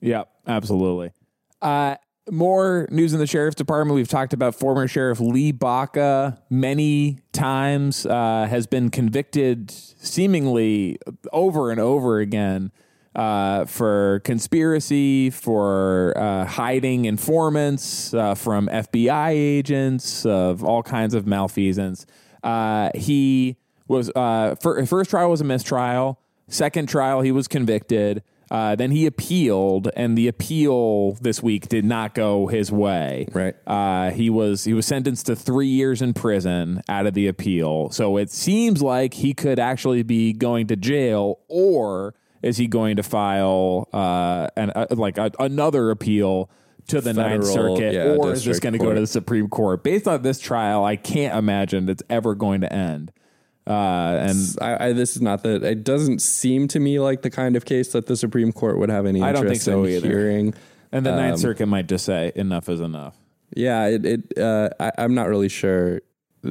[0.00, 1.12] Yeah, absolutely.
[1.60, 1.96] Uh,
[2.30, 3.94] more news in the sheriff's department.
[3.94, 10.98] We've talked about former Sheriff Lee Baca many times, uh, has been convicted seemingly
[11.32, 12.72] over and over again
[13.14, 21.26] uh, for conspiracy, for uh, hiding informants uh, from FBI agents, of all kinds of
[21.26, 22.06] malfeasance.
[22.42, 23.56] Uh, he
[23.88, 26.18] was uh, fir- first trial was a mistrial.
[26.48, 28.22] Second trial, he was convicted.
[28.50, 33.26] Uh, then he appealed, and the appeal this week did not go his way.
[33.32, 33.54] Right.
[33.66, 37.88] Uh, he was he was sentenced to three years in prison out of the appeal.
[37.90, 42.96] So it seems like he could actually be going to jail, or is he going
[42.96, 46.50] to file uh, an, uh, like a, another appeal
[46.88, 49.82] to the Ninth Circuit, yeah, or is this going to go to the Supreme Court?
[49.84, 53.12] Based on this trial, I can't imagine it's ever going to end.
[53.64, 55.62] Uh, and I, I, this is not that.
[55.62, 58.88] It doesn't seem to me like the kind of case that the Supreme Court would
[58.88, 60.08] have any I interest don't think so in either.
[60.08, 60.54] hearing.
[60.90, 63.16] and the Ninth Um, Circuit might just say enough is enough.
[63.54, 64.04] Yeah, it.
[64.04, 66.00] it uh, I, I'm not really sure.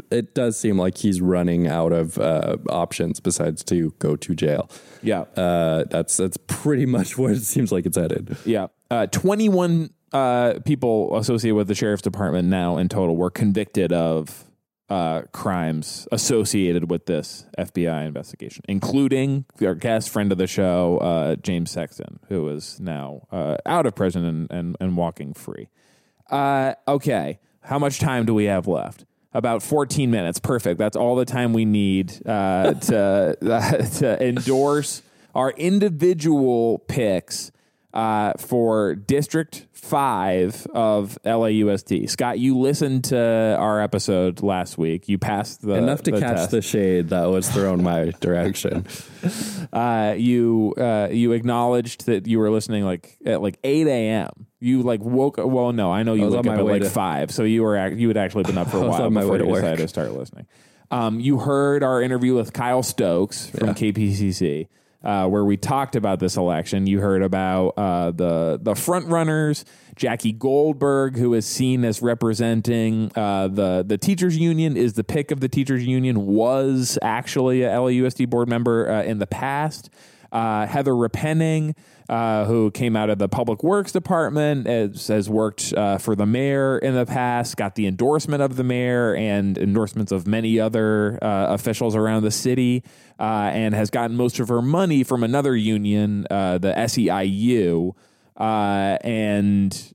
[0.10, 4.70] It does seem like he's running out of uh, options besides to go to jail.
[5.02, 5.22] Yeah.
[5.36, 8.38] Uh, that's that's pretty much where it seems like it's headed.
[8.46, 8.68] Yeah.
[8.90, 14.46] Uh, 21 uh, people associated with the sheriff's department now in total were convicted of
[14.92, 21.36] uh, crimes associated with this FBI investigation, including our guest friend of the show, uh,
[21.38, 25.70] James Sexton, who is now uh, out of prison and, and, and walking free.
[26.30, 27.40] Uh, okay.
[27.62, 29.06] How much time do we have left?
[29.34, 30.40] About 14 minutes.
[30.40, 30.78] Perfect.
[30.78, 33.38] That's all the time we need uh, to,
[34.00, 35.02] to endorse
[35.34, 37.52] our individual picks
[37.94, 42.10] uh, for District 5 of LAUSD.
[42.10, 45.10] Scott, you listened to our episode last week.
[45.10, 46.52] You passed the Enough to the catch test.
[46.52, 48.86] the shade that was thrown my direction.
[49.74, 54.48] uh, you uh, you acknowledged that you were listening like at like 8 a.m.
[54.60, 55.38] You like woke.
[55.38, 57.76] Well, no, I know you was woke up at like to- five, so you were
[57.76, 60.46] act- you had actually been up for a while before you decided to start listening.
[60.92, 63.74] Um, you heard our interview with Kyle Stokes from Yeah.
[63.74, 64.68] KPCC.
[65.04, 66.88] Uh, where we talked about this election.
[66.88, 73.12] You heard about uh, the the front runners, Jackie Goldberg, who is seen as representing
[73.16, 76.26] uh, the the teachers union, is the pick of the teachers union.
[76.28, 79.90] Was actually a LAUSD board member uh, in the past.
[80.32, 81.76] Uh, Heather Repenning,
[82.12, 86.26] uh, who came out of the Public Works Department, has, has worked uh, for the
[86.26, 91.18] mayor in the past, got the endorsement of the mayor and endorsements of many other
[91.24, 92.84] uh, officials around the city,
[93.18, 97.96] uh, and has gotten most of her money from another union, uh, the SEIU.
[98.38, 99.94] and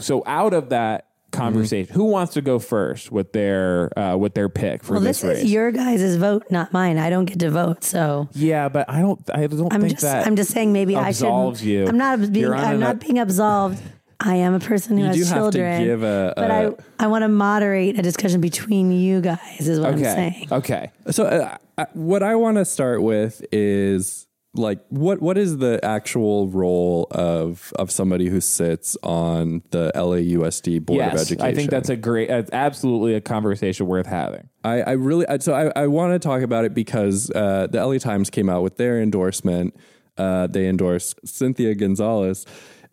[0.00, 4.48] so out of that conversation, who wants to go first with their uh, with their
[4.48, 5.44] pick for Well, this, this race?
[5.44, 6.98] is your guys' vote, not mine.
[6.98, 9.20] I don't get to vote, so yeah, but I don't.
[9.32, 11.60] I don't I'm think just that I'm just saying maybe I should.
[11.60, 11.86] you.
[11.86, 13.80] I'm not being I'm not being absolved.
[14.22, 15.82] I am a person who You has do have to children.
[15.84, 16.54] give a- but a-
[17.00, 19.66] I I want to moderate a discussion between you guys.
[19.66, 20.48] Is what I'm saying.
[20.52, 20.90] Okay.
[21.10, 26.48] So, uh, what I want to start with is like what what is the actual
[26.48, 31.46] role of of somebody who sits on the LAUSD board of Yes, education?
[31.46, 34.48] I think that's a great, that's absolutely a conversation worth having.
[34.64, 37.84] I, I really I- so I, I want to talk about it because uh, the
[37.84, 39.76] LA Times came out with their endorsement.
[40.18, 42.44] Uh, they endorsed Cynthia Gonzalez,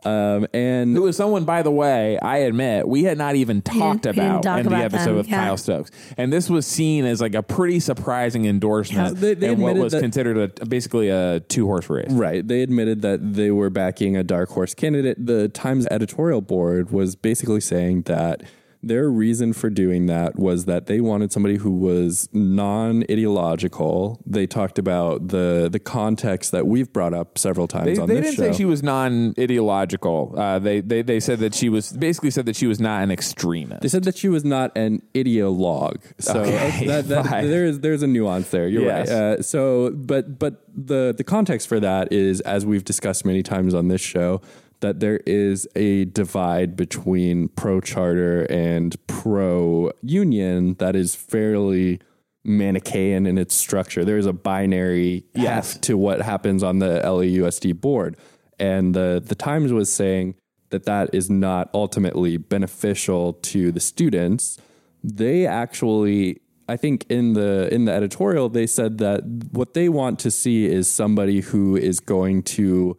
[0.05, 4.05] um, and Who is someone, by the way, I admit we had not even talked
[4.05, 5.45] we about talk in the episode them, with yeah.
[5.45, 9.51] Kyle Stokes, and this was seen as like a pretty surprising endorsement Yeah, they- they
[9.53, 12.11] in what was that- considered a basically a two horse race.
[12.11, 12.47] Right.
[12.47, 15.25] They admitted that they were backing a dark horse candidate.
[15.25, 18.43] The Times editorial board was basically saying that
[18.83, 24.21] their reason for doing that was that they wanted somebody who was non-ideological.
[24.25, 28.15] They talked about the the context that we've brought up several times They, on they
[28.21, 28.51] this didn't show.
[28.51, 30.35] say she was non-ideological.
[30.37, 33.11] Uh, they, they they said that she was basically said that she was not an
[33.11, 33.81] extremist.
[33.81, 36.01] They said that she was not an ideologue.
[36.19, 38.67] So Okay, that, that, there is there's a nuance there.
[38.67, 39.09] You're Yes.
[39.09, 39.15] right.
[39.17, 43.73] Uh, so, but but the the context for that is, as we've discussed many times
[43.73, 44.41] on this show,
[44.81, 51.99] that there is a divide between pro charter and pro union that is fairly
[52.43, 54.05] Manichaean in its structure.
[54.05, 55.73] There is a binary Yes.
[55.73, 58.15] heft to what happens on the LAUSD board,
[58.57, 60.35] and the the Times was saying
[60.69, 64.57] that that is not ultimately beneficial to the students.
[65.03, 70.19] They actually, I think, in the in the editorial, they said that what they want
[70.19, 72.95] to see is somebody who is going to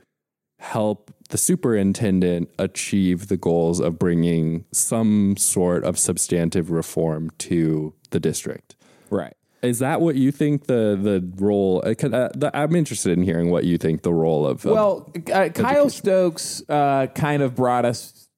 [0.59, 8.20] help the superintendent achieve the goals of bringing some sort of substantive reform to the
[8.20, 8.76] district.
[9.11, 9.35] right.
[9.61, 11.83] Is that what you think the the role?
[11.85, 14.64] uh, Uh, the, I'm interested in hearing what you think the role of.
[14.64, 18.29] of- Well, uh, Kyle Stokes uh, kind of brought us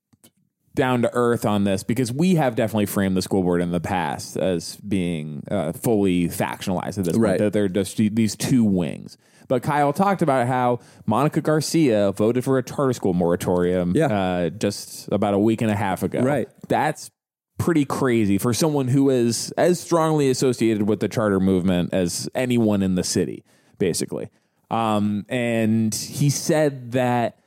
[0.74, 3.80] down to earth on this because we have definitely framed the school board in the
[3.80, 7.32] past as being uh, fully factionalized at this Right.
[7.32, 7.38] point.
[7.40, 9.18] That they're just these two wings.
[9.50, 14.06] But Kyle talked about how Monica Garcia voted for a charter school moratorium Yeah.
[14.06, 16.20] uh, just about a week and a half ago.
[16.20, 16.48] Right.
[16.68, 17.10] That's
[17.58, 22.80] pretty crazy for someone who is as strongly associated with the charter movement as anyone
[22.80, 23.44] in the city,
[23.78, 24.28] basically.
[24.70, 27.39] Um, and he said that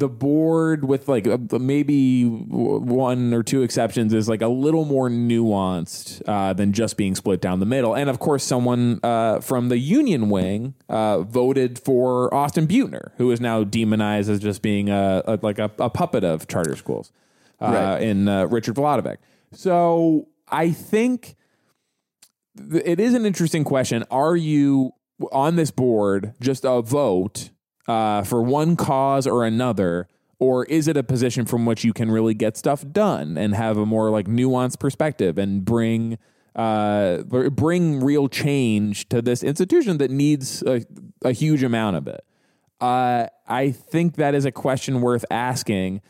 [0.00, 5.08] the board with like uh, maybe one or two exceptions is like a little more
[5.08, 9.68] nuanced uh, than just being split down the middle and of course someone uh, from
[9.68, 14.88] the union wing uh, voted for austin Beutner who is now demonized as just being
[14.90, 17.12] a, a like a, a puppet of charter schools
[17.60, 18.02] uh, Right.
[18.02, 19.18] in uh, richard Vladovic.
[19.52, 21.36] so i think
[22.70, 24.92] th- it is an interesting question are you
[25.32, 27.50] on this board just a vote
[27.90, 32.10] uh, for one cause or another or is it a position from which you can
[32.10, 36.18] really get stuff done and have a more like nuanced perspective and bring
[36.56, 40.84] uh, bring real change to this institution that needs a,
[41.24, 42.24] a huge amount of it
[42.80, 46.00] uh, I think that is a question worth asking.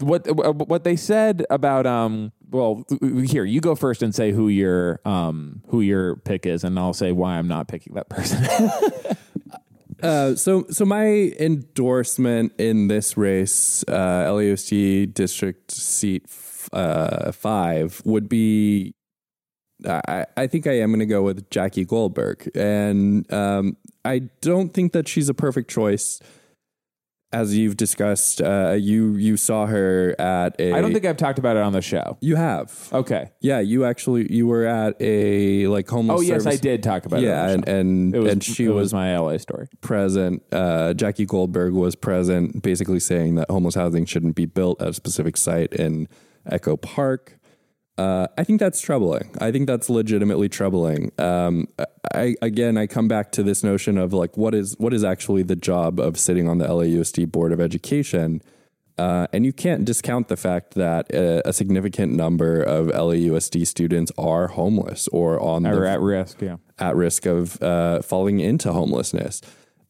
[0.00, 0.26] What
[0.68, 2.84] what they said about um well
[3.24, 6.92] here you go first and say who your um who your pick is and I'll
[6.92, 8.46] say why I'm not picking that person.
[10.06, 14.24] Uh, so, so my endorsement in this race, uh,
[15.06, 18.94] district seat f- uh, five, would be.
[19.86, 24.72] I, I think I am going to go with Jackie Goldberg, and um, I don't
[24.72, 26.20] think that she's a perfect choice.
[27.32, 30.72] As you've discussed, uh, you you saw her at a.
[30.72, 32.16] I don't think I've talked about it on the show.
[32.20, 32.88] you have.
[32.92, 33.32] Okay.
[33.40, 36.18] Yeah, you actually you were at a like homeless.
[36.18, 37.26] Oh yes, service- I did talk about it.
[37.26, 39.66] Yeah, and and was and she was was my LA story.
[39.80, 40.42] present.
[40.52, 44.92] Uh, Jackie Goldberg was present, basically saying that homeless housing shouldn't be built at a
[44.94, 46.06] specific site in
[46.48, 47.38] Echo Park.
[47.98, 49.30] Uh, I think that's troubling.
[49.40, 51.12] I think that's legitimately troubling.
[51.18, 51.68] Um,
[52.12, 55.42] I again, I come back to this notion of like, what is what is actually
[55.42, 58.42] the job of sitting on the LAUSD Board of Education?
[58.98, 64.10] Uh, and you can't discount the fact that a, a, significant number of LAUSD students
[64.16, 68.72] are homeless or on or the, at risk, yeah, at risk of uh, falling into
[68.72, 69.42] homelessness.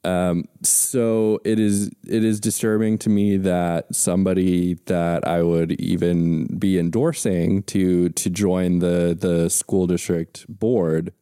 [0.07, 6.47] Um, so it is it is disturbing to me that somebody that I would even
[6.59, 11.13] be endorsing to to join the the school district board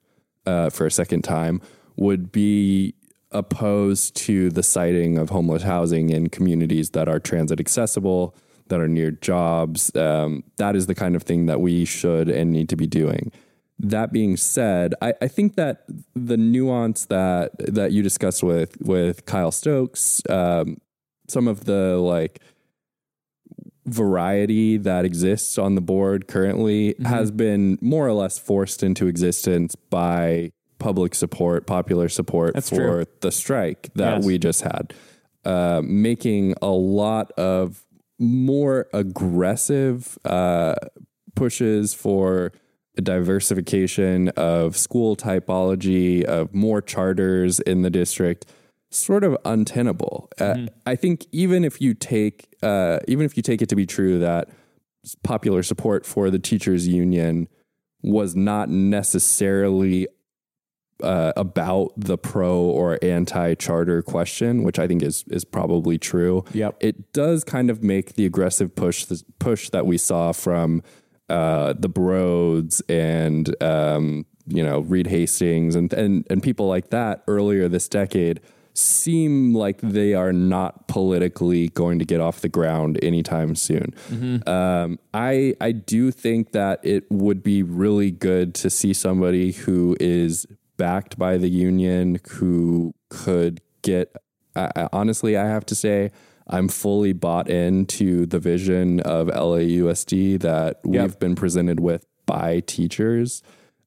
[0.44, 1.62] uh, for a second time
[1.96, 2.94] would be
[3.30, 8.36] opposed to the siting of homeless housing in communities that are transit accessible,
[8.68, 9.94] that are near jobs.
[9.96, 13.32] Um, that is the kind of thing that we should and need to be doing.
[13.84, 19.26] That being said, I, I think that the nuance that that you discussed with with
[19.26, 20.78] Kyle Stokes, um,
[21.28, 22.40] some of the like
[23.86, 27.04] variety that exists on the board currently mm-hmm.
[27.04, 32.76] has been more or less forced into existence by public support, popular support That's for
[32.76, 33.04] true.
[33.20, 34.24] the strike that yes.
[34.24, 34.94] we just had,
[35.44, 37.84] uh, making a lot of
[38.18, 40.74] more aggressive uh,
[41.34, 42.52] pushes for
[42.96, 48.46] diversification of school typology, of more charters in the district,
[48.90, 50.28] sort of untenable.
[50.38, 50.64] Uh, mm-hmm.
[50.66, 53.86] Uh, I think even if you take uh, even if you take it to be
[53.86, 54.48] true that
[55.22, 57.48] popular support for the teachers union
[58.02, 60.06] was not necessarily
[61.02, 66.44] uh, about the pro or anti charter question, which I think is is probably true.
[66.52, 66.76] Yep.
[66.80, 70.82] It does kind of make the aggressive push the push that we saw from
[71.28, 77.22] uh, the Broads and um, you know Reed Hastings and, and and people like that
[77.26, 78.40] earlier this decade
[78.74, 83.94] seem like they are not politically going to get off the ground anytime soon.
[84.10, 84.48] Mm-hmm.
[84.48, 89.96] Um, I I do think that it would be really good to see somebody who
[90.00, 90.46] is
[90.76, 94.14] backed by the union who could get.
[94.56, 96.12] I, honestly, I have to say
[96.46, 101.02] I'm fully bought into the vision of LAUSD that yep.
[101.02, 103.42] we've been presented with by teachers.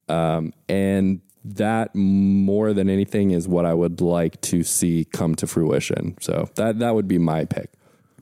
[0.09, 5.47] Um, and that more than anything is what I would like to see come to
[5.47, 6.17] fruition.
[6.19, 7.71] So that that would be my pick.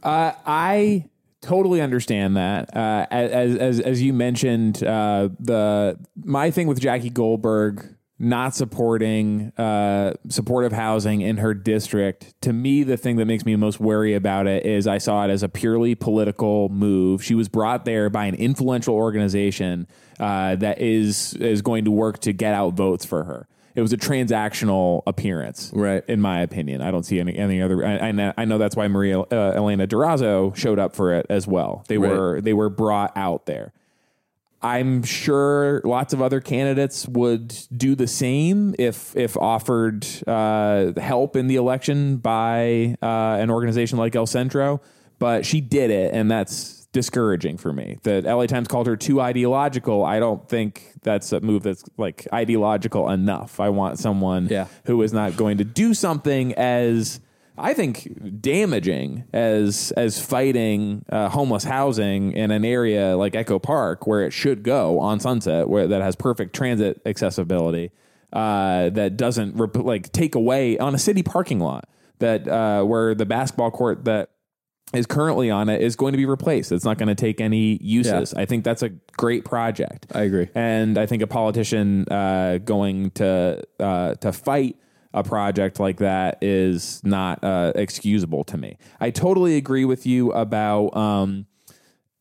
[0.03, 1.09] Uh, I
[1.41, 2.75] totally understand that.
[2.75, 9.51] Uh, as as as you mentioned, uh, the my thing with Jackie Goldberg not supporting
[9.57, 12.33] uh, supportive housing in her district.
[12.41, 15.29] To me, the thing that makes me most wary about it is I saw it
[15.29, 17.23] as a purely political move.
[17.23, 19.87] She was brought there by an influential organization
[20.19, 23.47] uh, that is is going to work to get out votes for her.
[23.75, 26.01] It was a transactional appearance, right?
[26.07, 27.85] In my opinion, I don't see any any other.
[27.85, 31.25] I, I, know, I know that's why Maria uh, Elena Durazo showed up for it
[31.29, 31.83] as well.
[31.89, 32.11] They right.
[32.11, 33.73] were they were brought out there.
[34.61, 41.35] I'm sure lots of other candidates would do the same if if offered uh, help
[41.35, 44.81] in the election by uh, an organization like El Centro.
[45.17, 47.97] But she did it, and that's discouraging for me.
[48.03, 50.05] The LA Times called her too ideological.
[50.05, 53.59] I don't think that's a move that's like ideological enough.
[53.59, 54.67] I want someone yeah.
[54.85, 57.19] who is not going to do something as
[57.57, 64.07] I think damaging as as fighting uh, homeless housing in an area like Echo Park
[64.07, 67.91] where it should go on Sunset, where that has perfect transit accessibility,
[68.33, 71.87] uh, that doesn't rep- like take away on a city parking lot
[72.19, 74.31] that uh, where the basketball court that
[74.93, 76.71] is currently on it is going to be replaced.
[76.71, 78.33] It's not going to take any uses.
[78.33, 78.41] Yeah.
[78.41, 80.07] I think that's a great project.
[80.13, 84.77] I agree, and I think a politician uh, going to uh, to fight
[85.15, 88.77] a project like that is not uh, excusable to me.
[88.99, 91.45] I totally agree with you about um,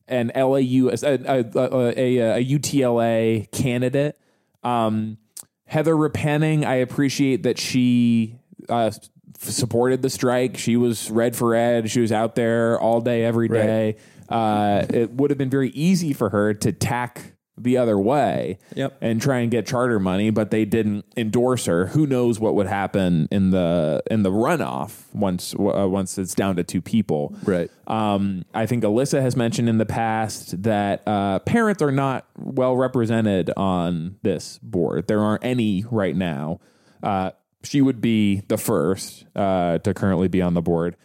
[0.07, 4.17] an LAU, a, a, a, a UTLA candidate.
[4.63, 5.17] Um,
[5.65, 8.39] Heather Repenning, I appreciate that she
[8.69, 8.91] uh,
[9.39, 10.57] supported the strike.
[10.57, 11.91] She was red for red.
[11.91, 13.97] She was out there all day, every day.
[14.29, 14.37] Right.
[14.37, 18.97] Uh, it would have been very easy for her to tack the other way yep.
[19.01, 21.87] and try and get charter money, but they didn't endorse her.
[21.87, 26.57] Who knows what would happen in the in the runoff once uh, once it's down
[26.57, 27.35] to two people?
[27.43, 27.71] Right.
[27.87, 32.75] Um, I think Alissa has mentioned in the past that uh, parents are not well
[32.75, 35.07] represented on this board.
[35.07, 36.59] There aren't any right now.
[37.01, 37.31] Uh,
[37.63, 40.97] she would be the first uh, to currently be on the board.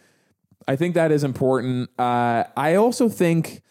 [0.67, 1.89] I think that is important.
[1.97, 3.61] Uh, I also think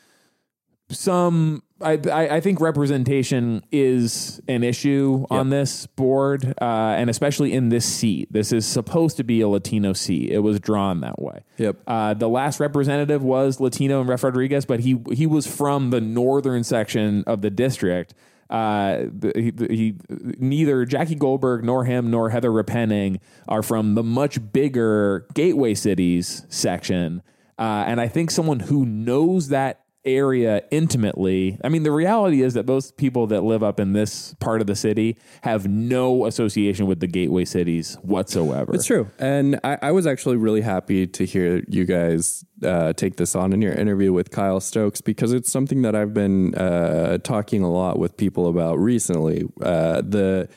[0.91, 7.53] some I, I I think representation is an issue on this board, uh, and especially
[7.53, 8.33] in this seat.
[8.33, 10.31] This is supposed to be a Latino seat.
[10.31, 11.45] It was drawn that way.
[11.59, 11.76] Yep.
[11.87, 16.01] Uh, the last representative was Latino and Ref Rodriguez, but he he was from the
[16.01, 18.14] northern section of the district.
[18.51, 19.05] Uh,
[19.35, 19.95] he, he,
[20.39, 26.45] neither Jackie Goldberg nor him nor Heather Repenning are from the much bigger gateway cities
[26.49, 27.22] section.
[27.61, 31.59] Uh, and I think someone who knows that area intimately.
[31.62, 34.66] I mean, the reality is that most people that live up in this part of
[34.66, 38.74] the city have no association with the gateway cities whatsoever.
[38.74, 39.11] It's true.
[39.18, 43.53] And I, I was actually really happy to hear you guys uh, take this on
[43.53, 47.70] in your interview with Kyle Stokes because it's something that I've been uh, talking a
[47.70, 49.44] lot with people about recently.
[49.61, 50.48] Uh, the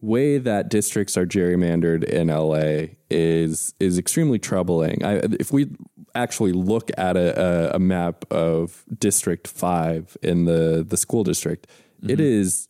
[0.00, 5.04] way that districts are gerrymandered in LA is is extremely troubling.
[5.04, 5.70] I, if we
[6.14, 7.40] actually look at a,
[7.72, 11.66] a, a map of District Five in the the school district,
[12.06, 12.68] it is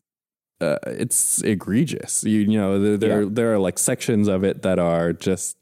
[0.60, 2.22] uh, it's egregious.
[2.24, 3.28] You, you know, there there, Yeah.
[3.30, 5.56] there are like sections of it that are just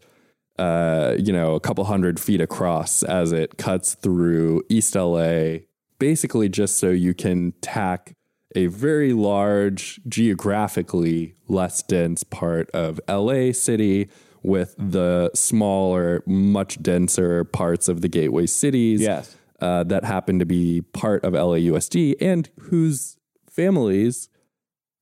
[0.59, 5.59] uh, you know a couple hundred feet across as it cuts through East LA,
[5.99, 8.12] basically just so you can tack
[8.57, 14.09] a very large, geographically less dense part of LA City
[14.49, 19.36] with the smaller, much denser parts of the gateway cities Yes.
[19.61, 23.16] uh, that happen to be part of LAUSD and whose
[23.49, 24.28] families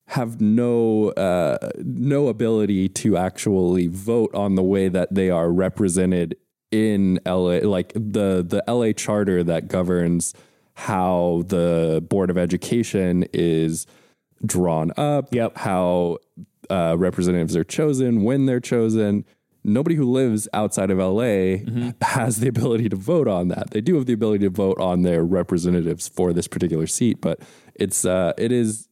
[0.09, 6.37] have no uh, no ability to actually vote on the way that they are represented
[6.71, 10.33] in LA, like the the LA charter that governs
[10.75, 13.87] how the board of education is
[14.45, 15.57] drawn up, Yep.
[15.59, 16.19] how
[16.71, 19.25] uh, representatives are chosen, when they're chosen.
[19.67, 21.59] Nobody who lives outside of LA
[22.03, 23.71] has the ability to vote on that.
[23.71, 27.41] They do have the ability to vote on their representatives for this particular seat, but
[27.75, 28.89] it's uh, it is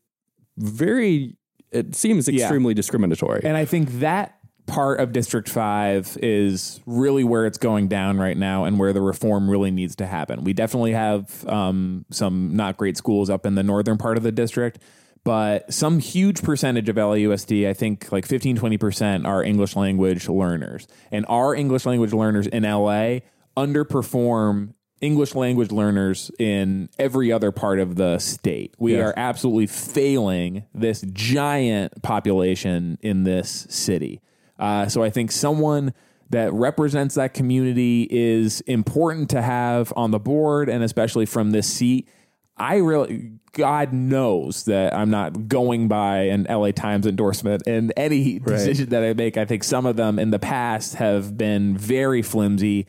[0.57, 1.37] very.
[1.71, 3.41] It seems extremely discriminatory.
[3.43, 8.37] And I think that part of District 5 is really where it's going down right
[8.37, 10.45] now and where the reform really needs to happen.
[10.45, 14.33] We definitely have um, some not great schools up in the northern part of the
[14.33, 14.79] district,
[15.25, 20.87] but some huge percentage of LAUSD, I think like 15, 20% are English language learners.
[21.11, 23.21] And our English language learners in LA
[23.57, 28.75] underperform English language learners in every other part of the state.
[28.79, 34.21] We are absolutely failing this giant population in this city.
[34.59, 35.93] Uh, so I think someone
[36.31, 41.67] that represents that community is important to have on the board, and especially from this
[41.67, 42.09] seat.
[42.57, 48.39] I really, God knows that I'm not going by an LA Times endorsement in any
[48.39, 49.37] decision that I make.
[49.37, 52.87] I think some of them in the past have been very flimsy.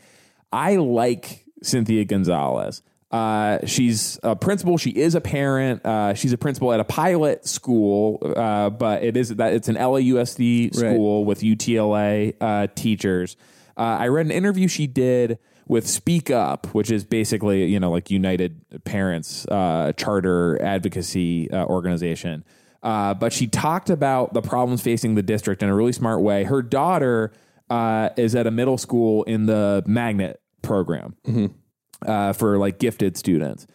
[0.52, 2.82] I like Cynthia Gonzalez.
[3.10, 4.78] Uh, she's a principal.
[4.78, 5.84] She is a parent.
[5.86, 9.76] Uh, she's a principal at a pilot school, uh, but it is that it's an
[9.76, 13.36] LAUSD school with UTLA uh, teachers.
[13.76, 15.38] Uh, I read an interview she did
[15.68, 21.64] with Speak Up, which is basically you know like United Parents uh, charter advocacy uh,
[21.64, 22.44] organization.
[22.82, 26.44] Uh, but she talked about the problems facing the district in a really smart way.
[26.44, 27.32] Her daughter
[27.68, 31.16] uh, is at a middle school in the magnet program
[32.06, 33.66] uh, for like gifted students.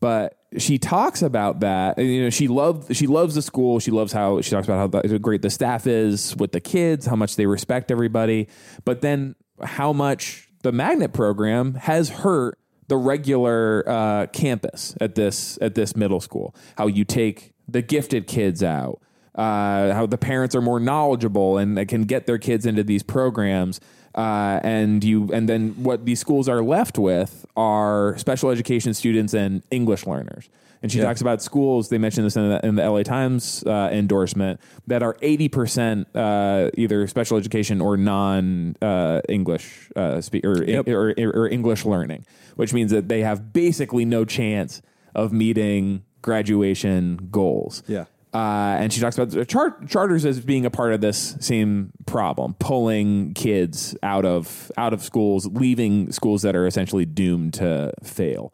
[0.00, 1.98] But she talks about that.
[1.98, 3.80] and, You know, she loves she loves the school.
[3.80, 7.06] She loves how she talks about how the, great the staff is with the kids,
[7.06, 8.48] how much they respect everybody.
[8.84, 12.58] But then how much the magnet program has hurt
[12.88, 16.54] the regular uh, campus at this at this middle school.
[16.76, 19.00] How you take the gifted kids out.
[19.34, 23.02] Uh, how the parents are more knowledgeable and they can get their kids into these
[23.02, 23.80] programs
[24.14, 29.34] uh, and you and then what these schools are left with are special education students
[29.34, 30.48] and English learners.
[30.84, 31.88] And she talks about schools.
[31.88, 36.14] They mentioned this in the, in the LA Times uh, endorsement that are eighty percent
[36.14, 42.26] uh, either special education or non uh, English uh, speak or, or, or English learning,
[42.56, 44.82] which means that they have basically no chance
[45.14, 47.82] of meeting graduation goals.
[47.86, 48.04] Yeah.
[48.34, 52.56] Uh, and she talks about char- charters as being a part of this same problem,
[52.58, 58.52] pulling kids out of out of schools, leaving schools that are essentially doomed to fail.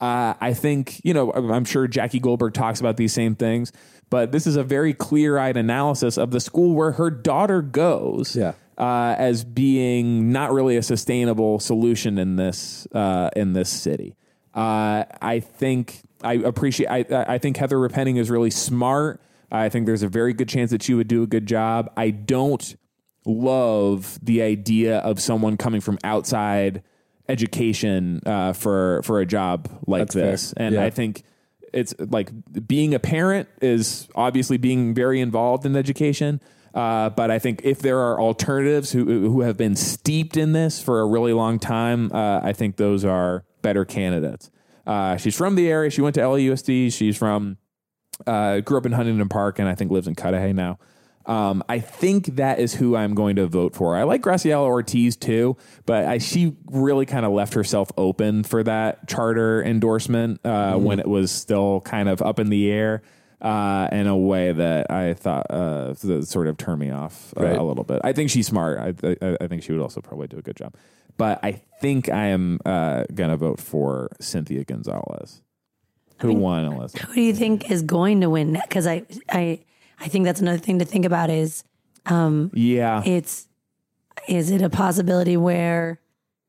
[0.00, 3.72] Uh, I think you know I'm sure Jackie Goldberg talks about these same things,
[4.08, 8.34] but this is a very clear eyed analysis of the school where her daughter goes.
[8.34, 8.54] Yeah.
[8.78, 14.16] Uh, as being not really a sustainable solution in this uh, in this city.
[14.54, 16.88] Uh, I think I appreciate.
[16.88, 19.20] I, I think Heather Repenning is really smart.
[19.52, 21.92] I think there's a very good chance that she would do a good job.
[21.96, 22.74] I don't
[23.26, 26.82] love the idea of someone coming from outside
[27.28, 30.30] education uh, for for a job like That's fair.
[30.32, 30.84] this, and Yeah.
[30.84, 31.22] I think
[31.72, 32.30] it's like
[32.66, 36.40] being a parent is obviously being very involved in education.
[36.74, 40.80] Uh, but I think if there are alternatives who who have been steeped in this
[40.82, 44.50] for a really long time, uh, I think those are better candidates.
[44.86, 45.90] Uh, she's from the area.
[45.90, 46.92] She went to LAUSD.
[46.92, 47.58] She's from
[48.26, 50.78] uh, grew up in Huntington Park and I think lives in Cudahy now.
[51.26, 53.94] Um, I think that is who I'm going to vote for.
[53.96, 55.56] I like Graciela Ortiz too,
[55.86, 60.98] but I, she really kind of left herself open for that charter endorsement uh, when
[60.98, 63.02] it was still kind of up in the air
[63.42, 67.44] uh, in a way that I thought uh, that sort of turned me off uh,
[67.44, 67.56] Right.
[67.56, 68.00] a little bit.
[68.02, 68.78] I think she's smart.
[68.78, 70.74] I, I, I think she would also probably do a good job.
[71.16, 75.42] But I think I am uh, going to vote for Cynthia Gonzalez,
[76.20, 76.98] who won, Alissa.
[77.00, 78.58] Who do you think is going to win?
[78.68, 79.60] Because I, I,
[80.00, 81.64] I think that's another thing to think about is
[82.08, 83.02] Yeah.
[83.04, 83.46] it's
[84.28, 86.00] is it a possibility where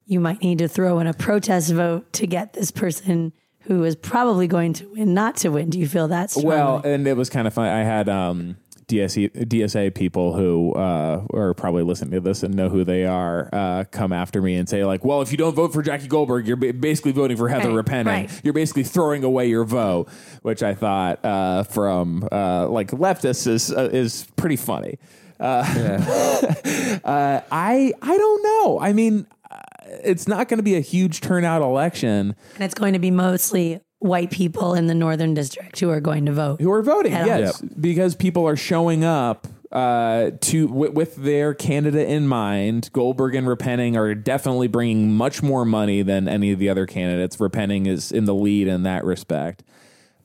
[0.06, 3.32] you might need to throw in a protest vote to get this person
[3.62, 5.70] who is probably going to win not to win?
[5.70, 6.50] Do you feel that strongly?
[6.50, 7.68] Well, and it was kind of fun.
[7.68, 8.58] I had um,
[8.92, 13.50] DSE, DSA people who uh, are probably listening to this and know who they are
[13.54, 16.46] uh, come after me and say like, "Well, if you don't vote for Jackie Goldberg,
[16.48, 18.06] you're basically voting for Heather Right, Repenning.
[18.06, 18.42] right.
[18.44, 20.10] You're basically throwing away your vote,"
[20.42, 25.00] which I thought uh, from uh, like leftists is uh, is pretty funny.
[25.40, 25.64] Uh,
[27.04, 28.80] uh, I I don't know.
[28.80, 29.58] I mean, uh,
[30.04, 32.36] it's not going to be a huge turnout election.
[32.56, 36.26] and it's going to be mostly white people in the northern district who are going
[36.26, 36.60] to vote.
[36.60, 37.14] who are voting.
[37.14, 37.28] At all.
[37.40, 42.90] Yes, because people are showing up uh, to w- with their candidate in mind.
[42.94, 47.38] Goldberg and Repenning are definitely bringing much more money than any of the other candidates.
[47.38, 49.64] Repenning is in the lead in that respect.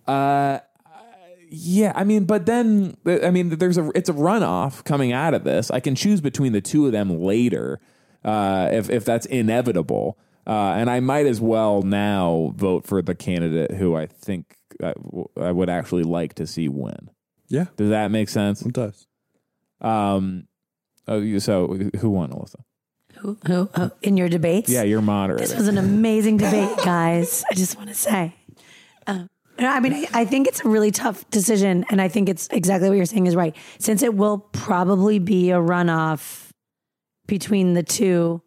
[0.06, 0.60] Uh,
[1.48, 5.44] yeah, I mean, but then I mean, there's a it's a runoff coming out of
[5.44, 5.70] this.
[5.70, 7.78] I can choose between the two of them later
[8.24, 10.18] uh, if if that's inevitable.
[10.46, 14.94] Uh, and I might as well now vote for the candidate who I think I,
[15.36, 17.10] I would actually like to see win.
[17.48, 18.62] Yeah, Does that make sense?
[18.62, 19.06] it does.
[19.80, 20.46] Um,
[21.08, 21.68] oh, so
[21.98, 22.62] who won, Alissa?
[23.18, 24.70] Who, who, who in your debates?
[24.70, 25.00] Yeah, you're
[25.38, 27.44] This was an amazing debate, guys.
[27.50, 28.34] I just want to say.
[29.06, 32.46] Um, I mean, I, I think it's a really tough decision, and I think it's
[32.48, 33.56] exactly what you're saying is right.
[33.78, 36.50] Since it will probably be a runoff
[37.26, 38.42] between the two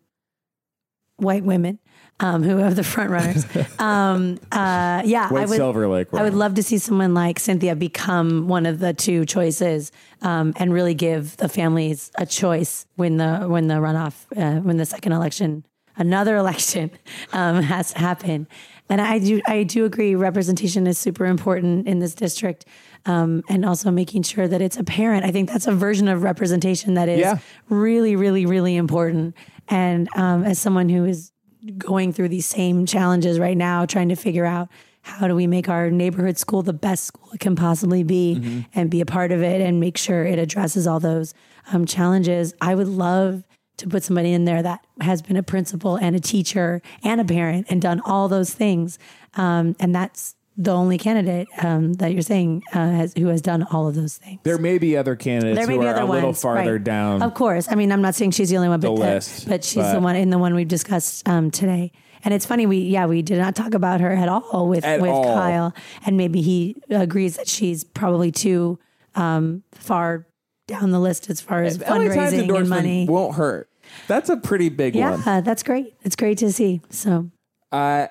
[1.17, 1.79] white women
[2.19, 3.45] um, who have the front runners.
[3.79, 5.49] um, uh, yeah, I would.
[5.49, 6.07] Silver Lake.
[6.13, 9.91] I would love to see someone like Cynthia become one of the two choices
[10.21, 14.77] um, and really give the families a choice when the when the runoff uh, when
[14.77, 15.65] the second election
[15.97, 16.91] another election
[17.33, 18.47] um, has to happen.
[18.89, 22.65] And I do I do agree representation is super important in this district.
[23.05, 25.23] Um, and also making sure that it's apparent.
[25.23, 27.37] I think that's a version of representation that is Yeah.
[27.69, 29.35] really, really, really important.
[29.69, 31.31] And um, as someone who is
[31.77, 34.69] going through these same challenges right now, trying to figure out
[35.01, 38.89] how do we make our neighborhood school the best school it can possibly be and
[38.89, 41.33] be a part of it and make sure it addresses all those
[41.71, 42.53] um, challenges.
[42.61, 43.43] I would love
[43.77, 47.25] to put somebody in there that has been a principal and a teacher and a
[47.25, 48.99] parent and done all those things.
[49.35, 53.63] Um, and that's the only candidate um, that you're saying uh, has, who has done
[53.71, 54.41] all of those things.
[54.43, 56.83] There may be other candidates There may who be are other a little farther right.
[56.83, 57.21] down.
[57.23, 57.67] Of course.
[57.71, 59.75] I mean, I'm not saying she's the only one, but, The the- list, but she's
[59.75, 61.93] but- the one in the one we've discussed um, today.
[62.25, 64.99] And it's funny, we yeah, we did not talk about her at all with At
[64.99, 65.23] with all.
[65.23, 65.73] Kyle,
[66.05, 68.77] and maybe he agrees that she's probably too
[69.15, 70.27] um, far
[70.67, 73.05] down the list as far as fundraising and money.
[73.07, 73.69] won't hurt.
[74.07, 75.23] That's a pretty big one.
[75.25, 75.95] Yeah, that's great.
[76.03, 76.81] It's great to see.
[76.89, 77.31] So
[77.71, 78.07] Uh,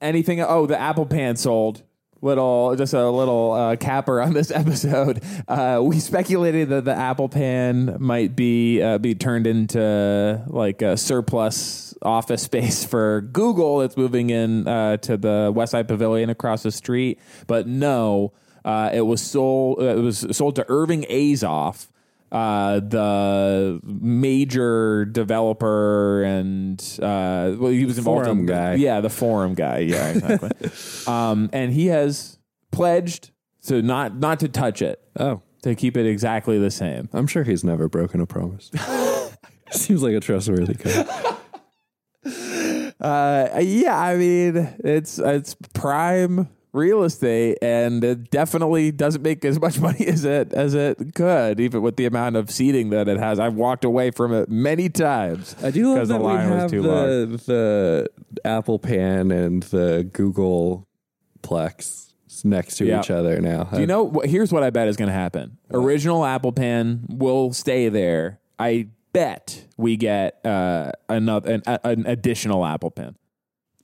[0.00, 0.40] anything?
[0.40, 1.84] Oh, the Apple Pan sold.
[2.24, 5.24] Little, just a little uh, capper on this episode.
[5.48, 10.96] Uh, we speculated that the Apple Pan might be uh, be turned into like a
[10.96, 13.78] surplus office space for Google.
[13.78, 17.18] that's moving in uh, to the West Side Pavilion across the street,
[17.48, 18.32] but no,
[18.64, 19.80] uh, it was sold.
[19.80, 21.88] Uh, it was sold to Irving Azoff,
[22.32, 28.74] uh, the major developer and uh, well, he was involved Forum in guy.
[28.74, 29.78] Yeah, the forum guy.
[29.80, 30.70] Yeah, exactly.
[31.12, 32.38] um, and he has
[32.70, 33.30] pledged
[33.66, 37.10] to not not to touch it, Oh, to keep it exactly the same.
[37.12, 38.70] I'm sure he's never broken a promise.
[39.70, 41.04] Seems like a trustworthy guy.
[43.00, 49.60] Uh, yeah, I mean it's it's prime real estate, and it definitely doesn't make as
[49.60, 53.18] much money as it as it could, even with the amount of seating that it
[53.18, 53.38] has.
[53.38, 55.54] I've walked away from it many times.
[55.62, 58.10] I do love because the that we have the, the
[58.44, 60.88] Apple Pan and the Google
[61.42, 62.12] Plex
[62.44, 63.00] next to Yeah.
[63.00, 63.64] each other now.
[63.64, 64.04] Do you know?
[64.04, 65.58] what- Here's what I bet is going to happen.
[65.70, 68.40] Original Apple Pan will stay there.
[68.58, 73.16] I bet we get uh, another an, an additional Apple Pan.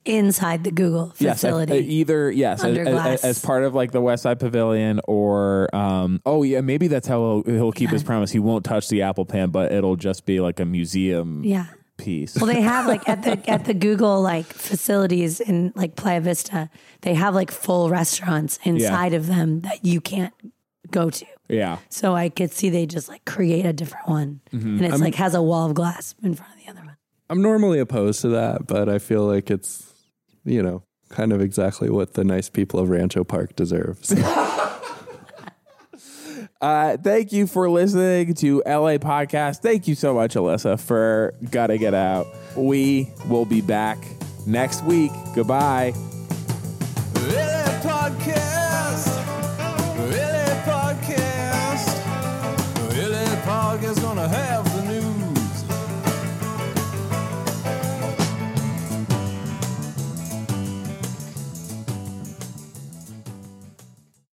[0.05, 1.73] Inside the Google facility.
[1.73, 6.21] uh, either yes, as, as- as part of like the West Side Pavilion, or um,
[6.25, 8.31] oh yeah, maybe that's how he'll, he'll keep his promise.
[8.31, 11.65] He won't touch the Apple Pan, but it'll just be like a museum yeah.
[11.97, 12.35] piece.
[12.35, 16.69] Well, they have like at the at the Google like facilities in like Playa Vista,
[17.01, 20.33] they have like full restaurants inside of them that you can't
[20.89, 21.25] go to.
[21.49, 24.77] yeah, So I could see they just like create a different one, Mm-hmm.
[24.83, 26.95] and it's like has a wall of glass in front of the other one.
[27.29, 29.88] I'm normally opposed to that, but I feel like it's,
[30.49, 33.99] you know, kind of exactly what the nice people of Rancho Park deserve.
[34.03, 34.15] So,
[36.61, 39.61] Uh, thank you for listening to LA Podcast.
[39.61, 42.27] Thank you so much, Alissa, for Gotta Get Out.
[42.55, 43.97] We will be back
[44.45, 45.11] next week.
[45.33, 45.93] Goodbye.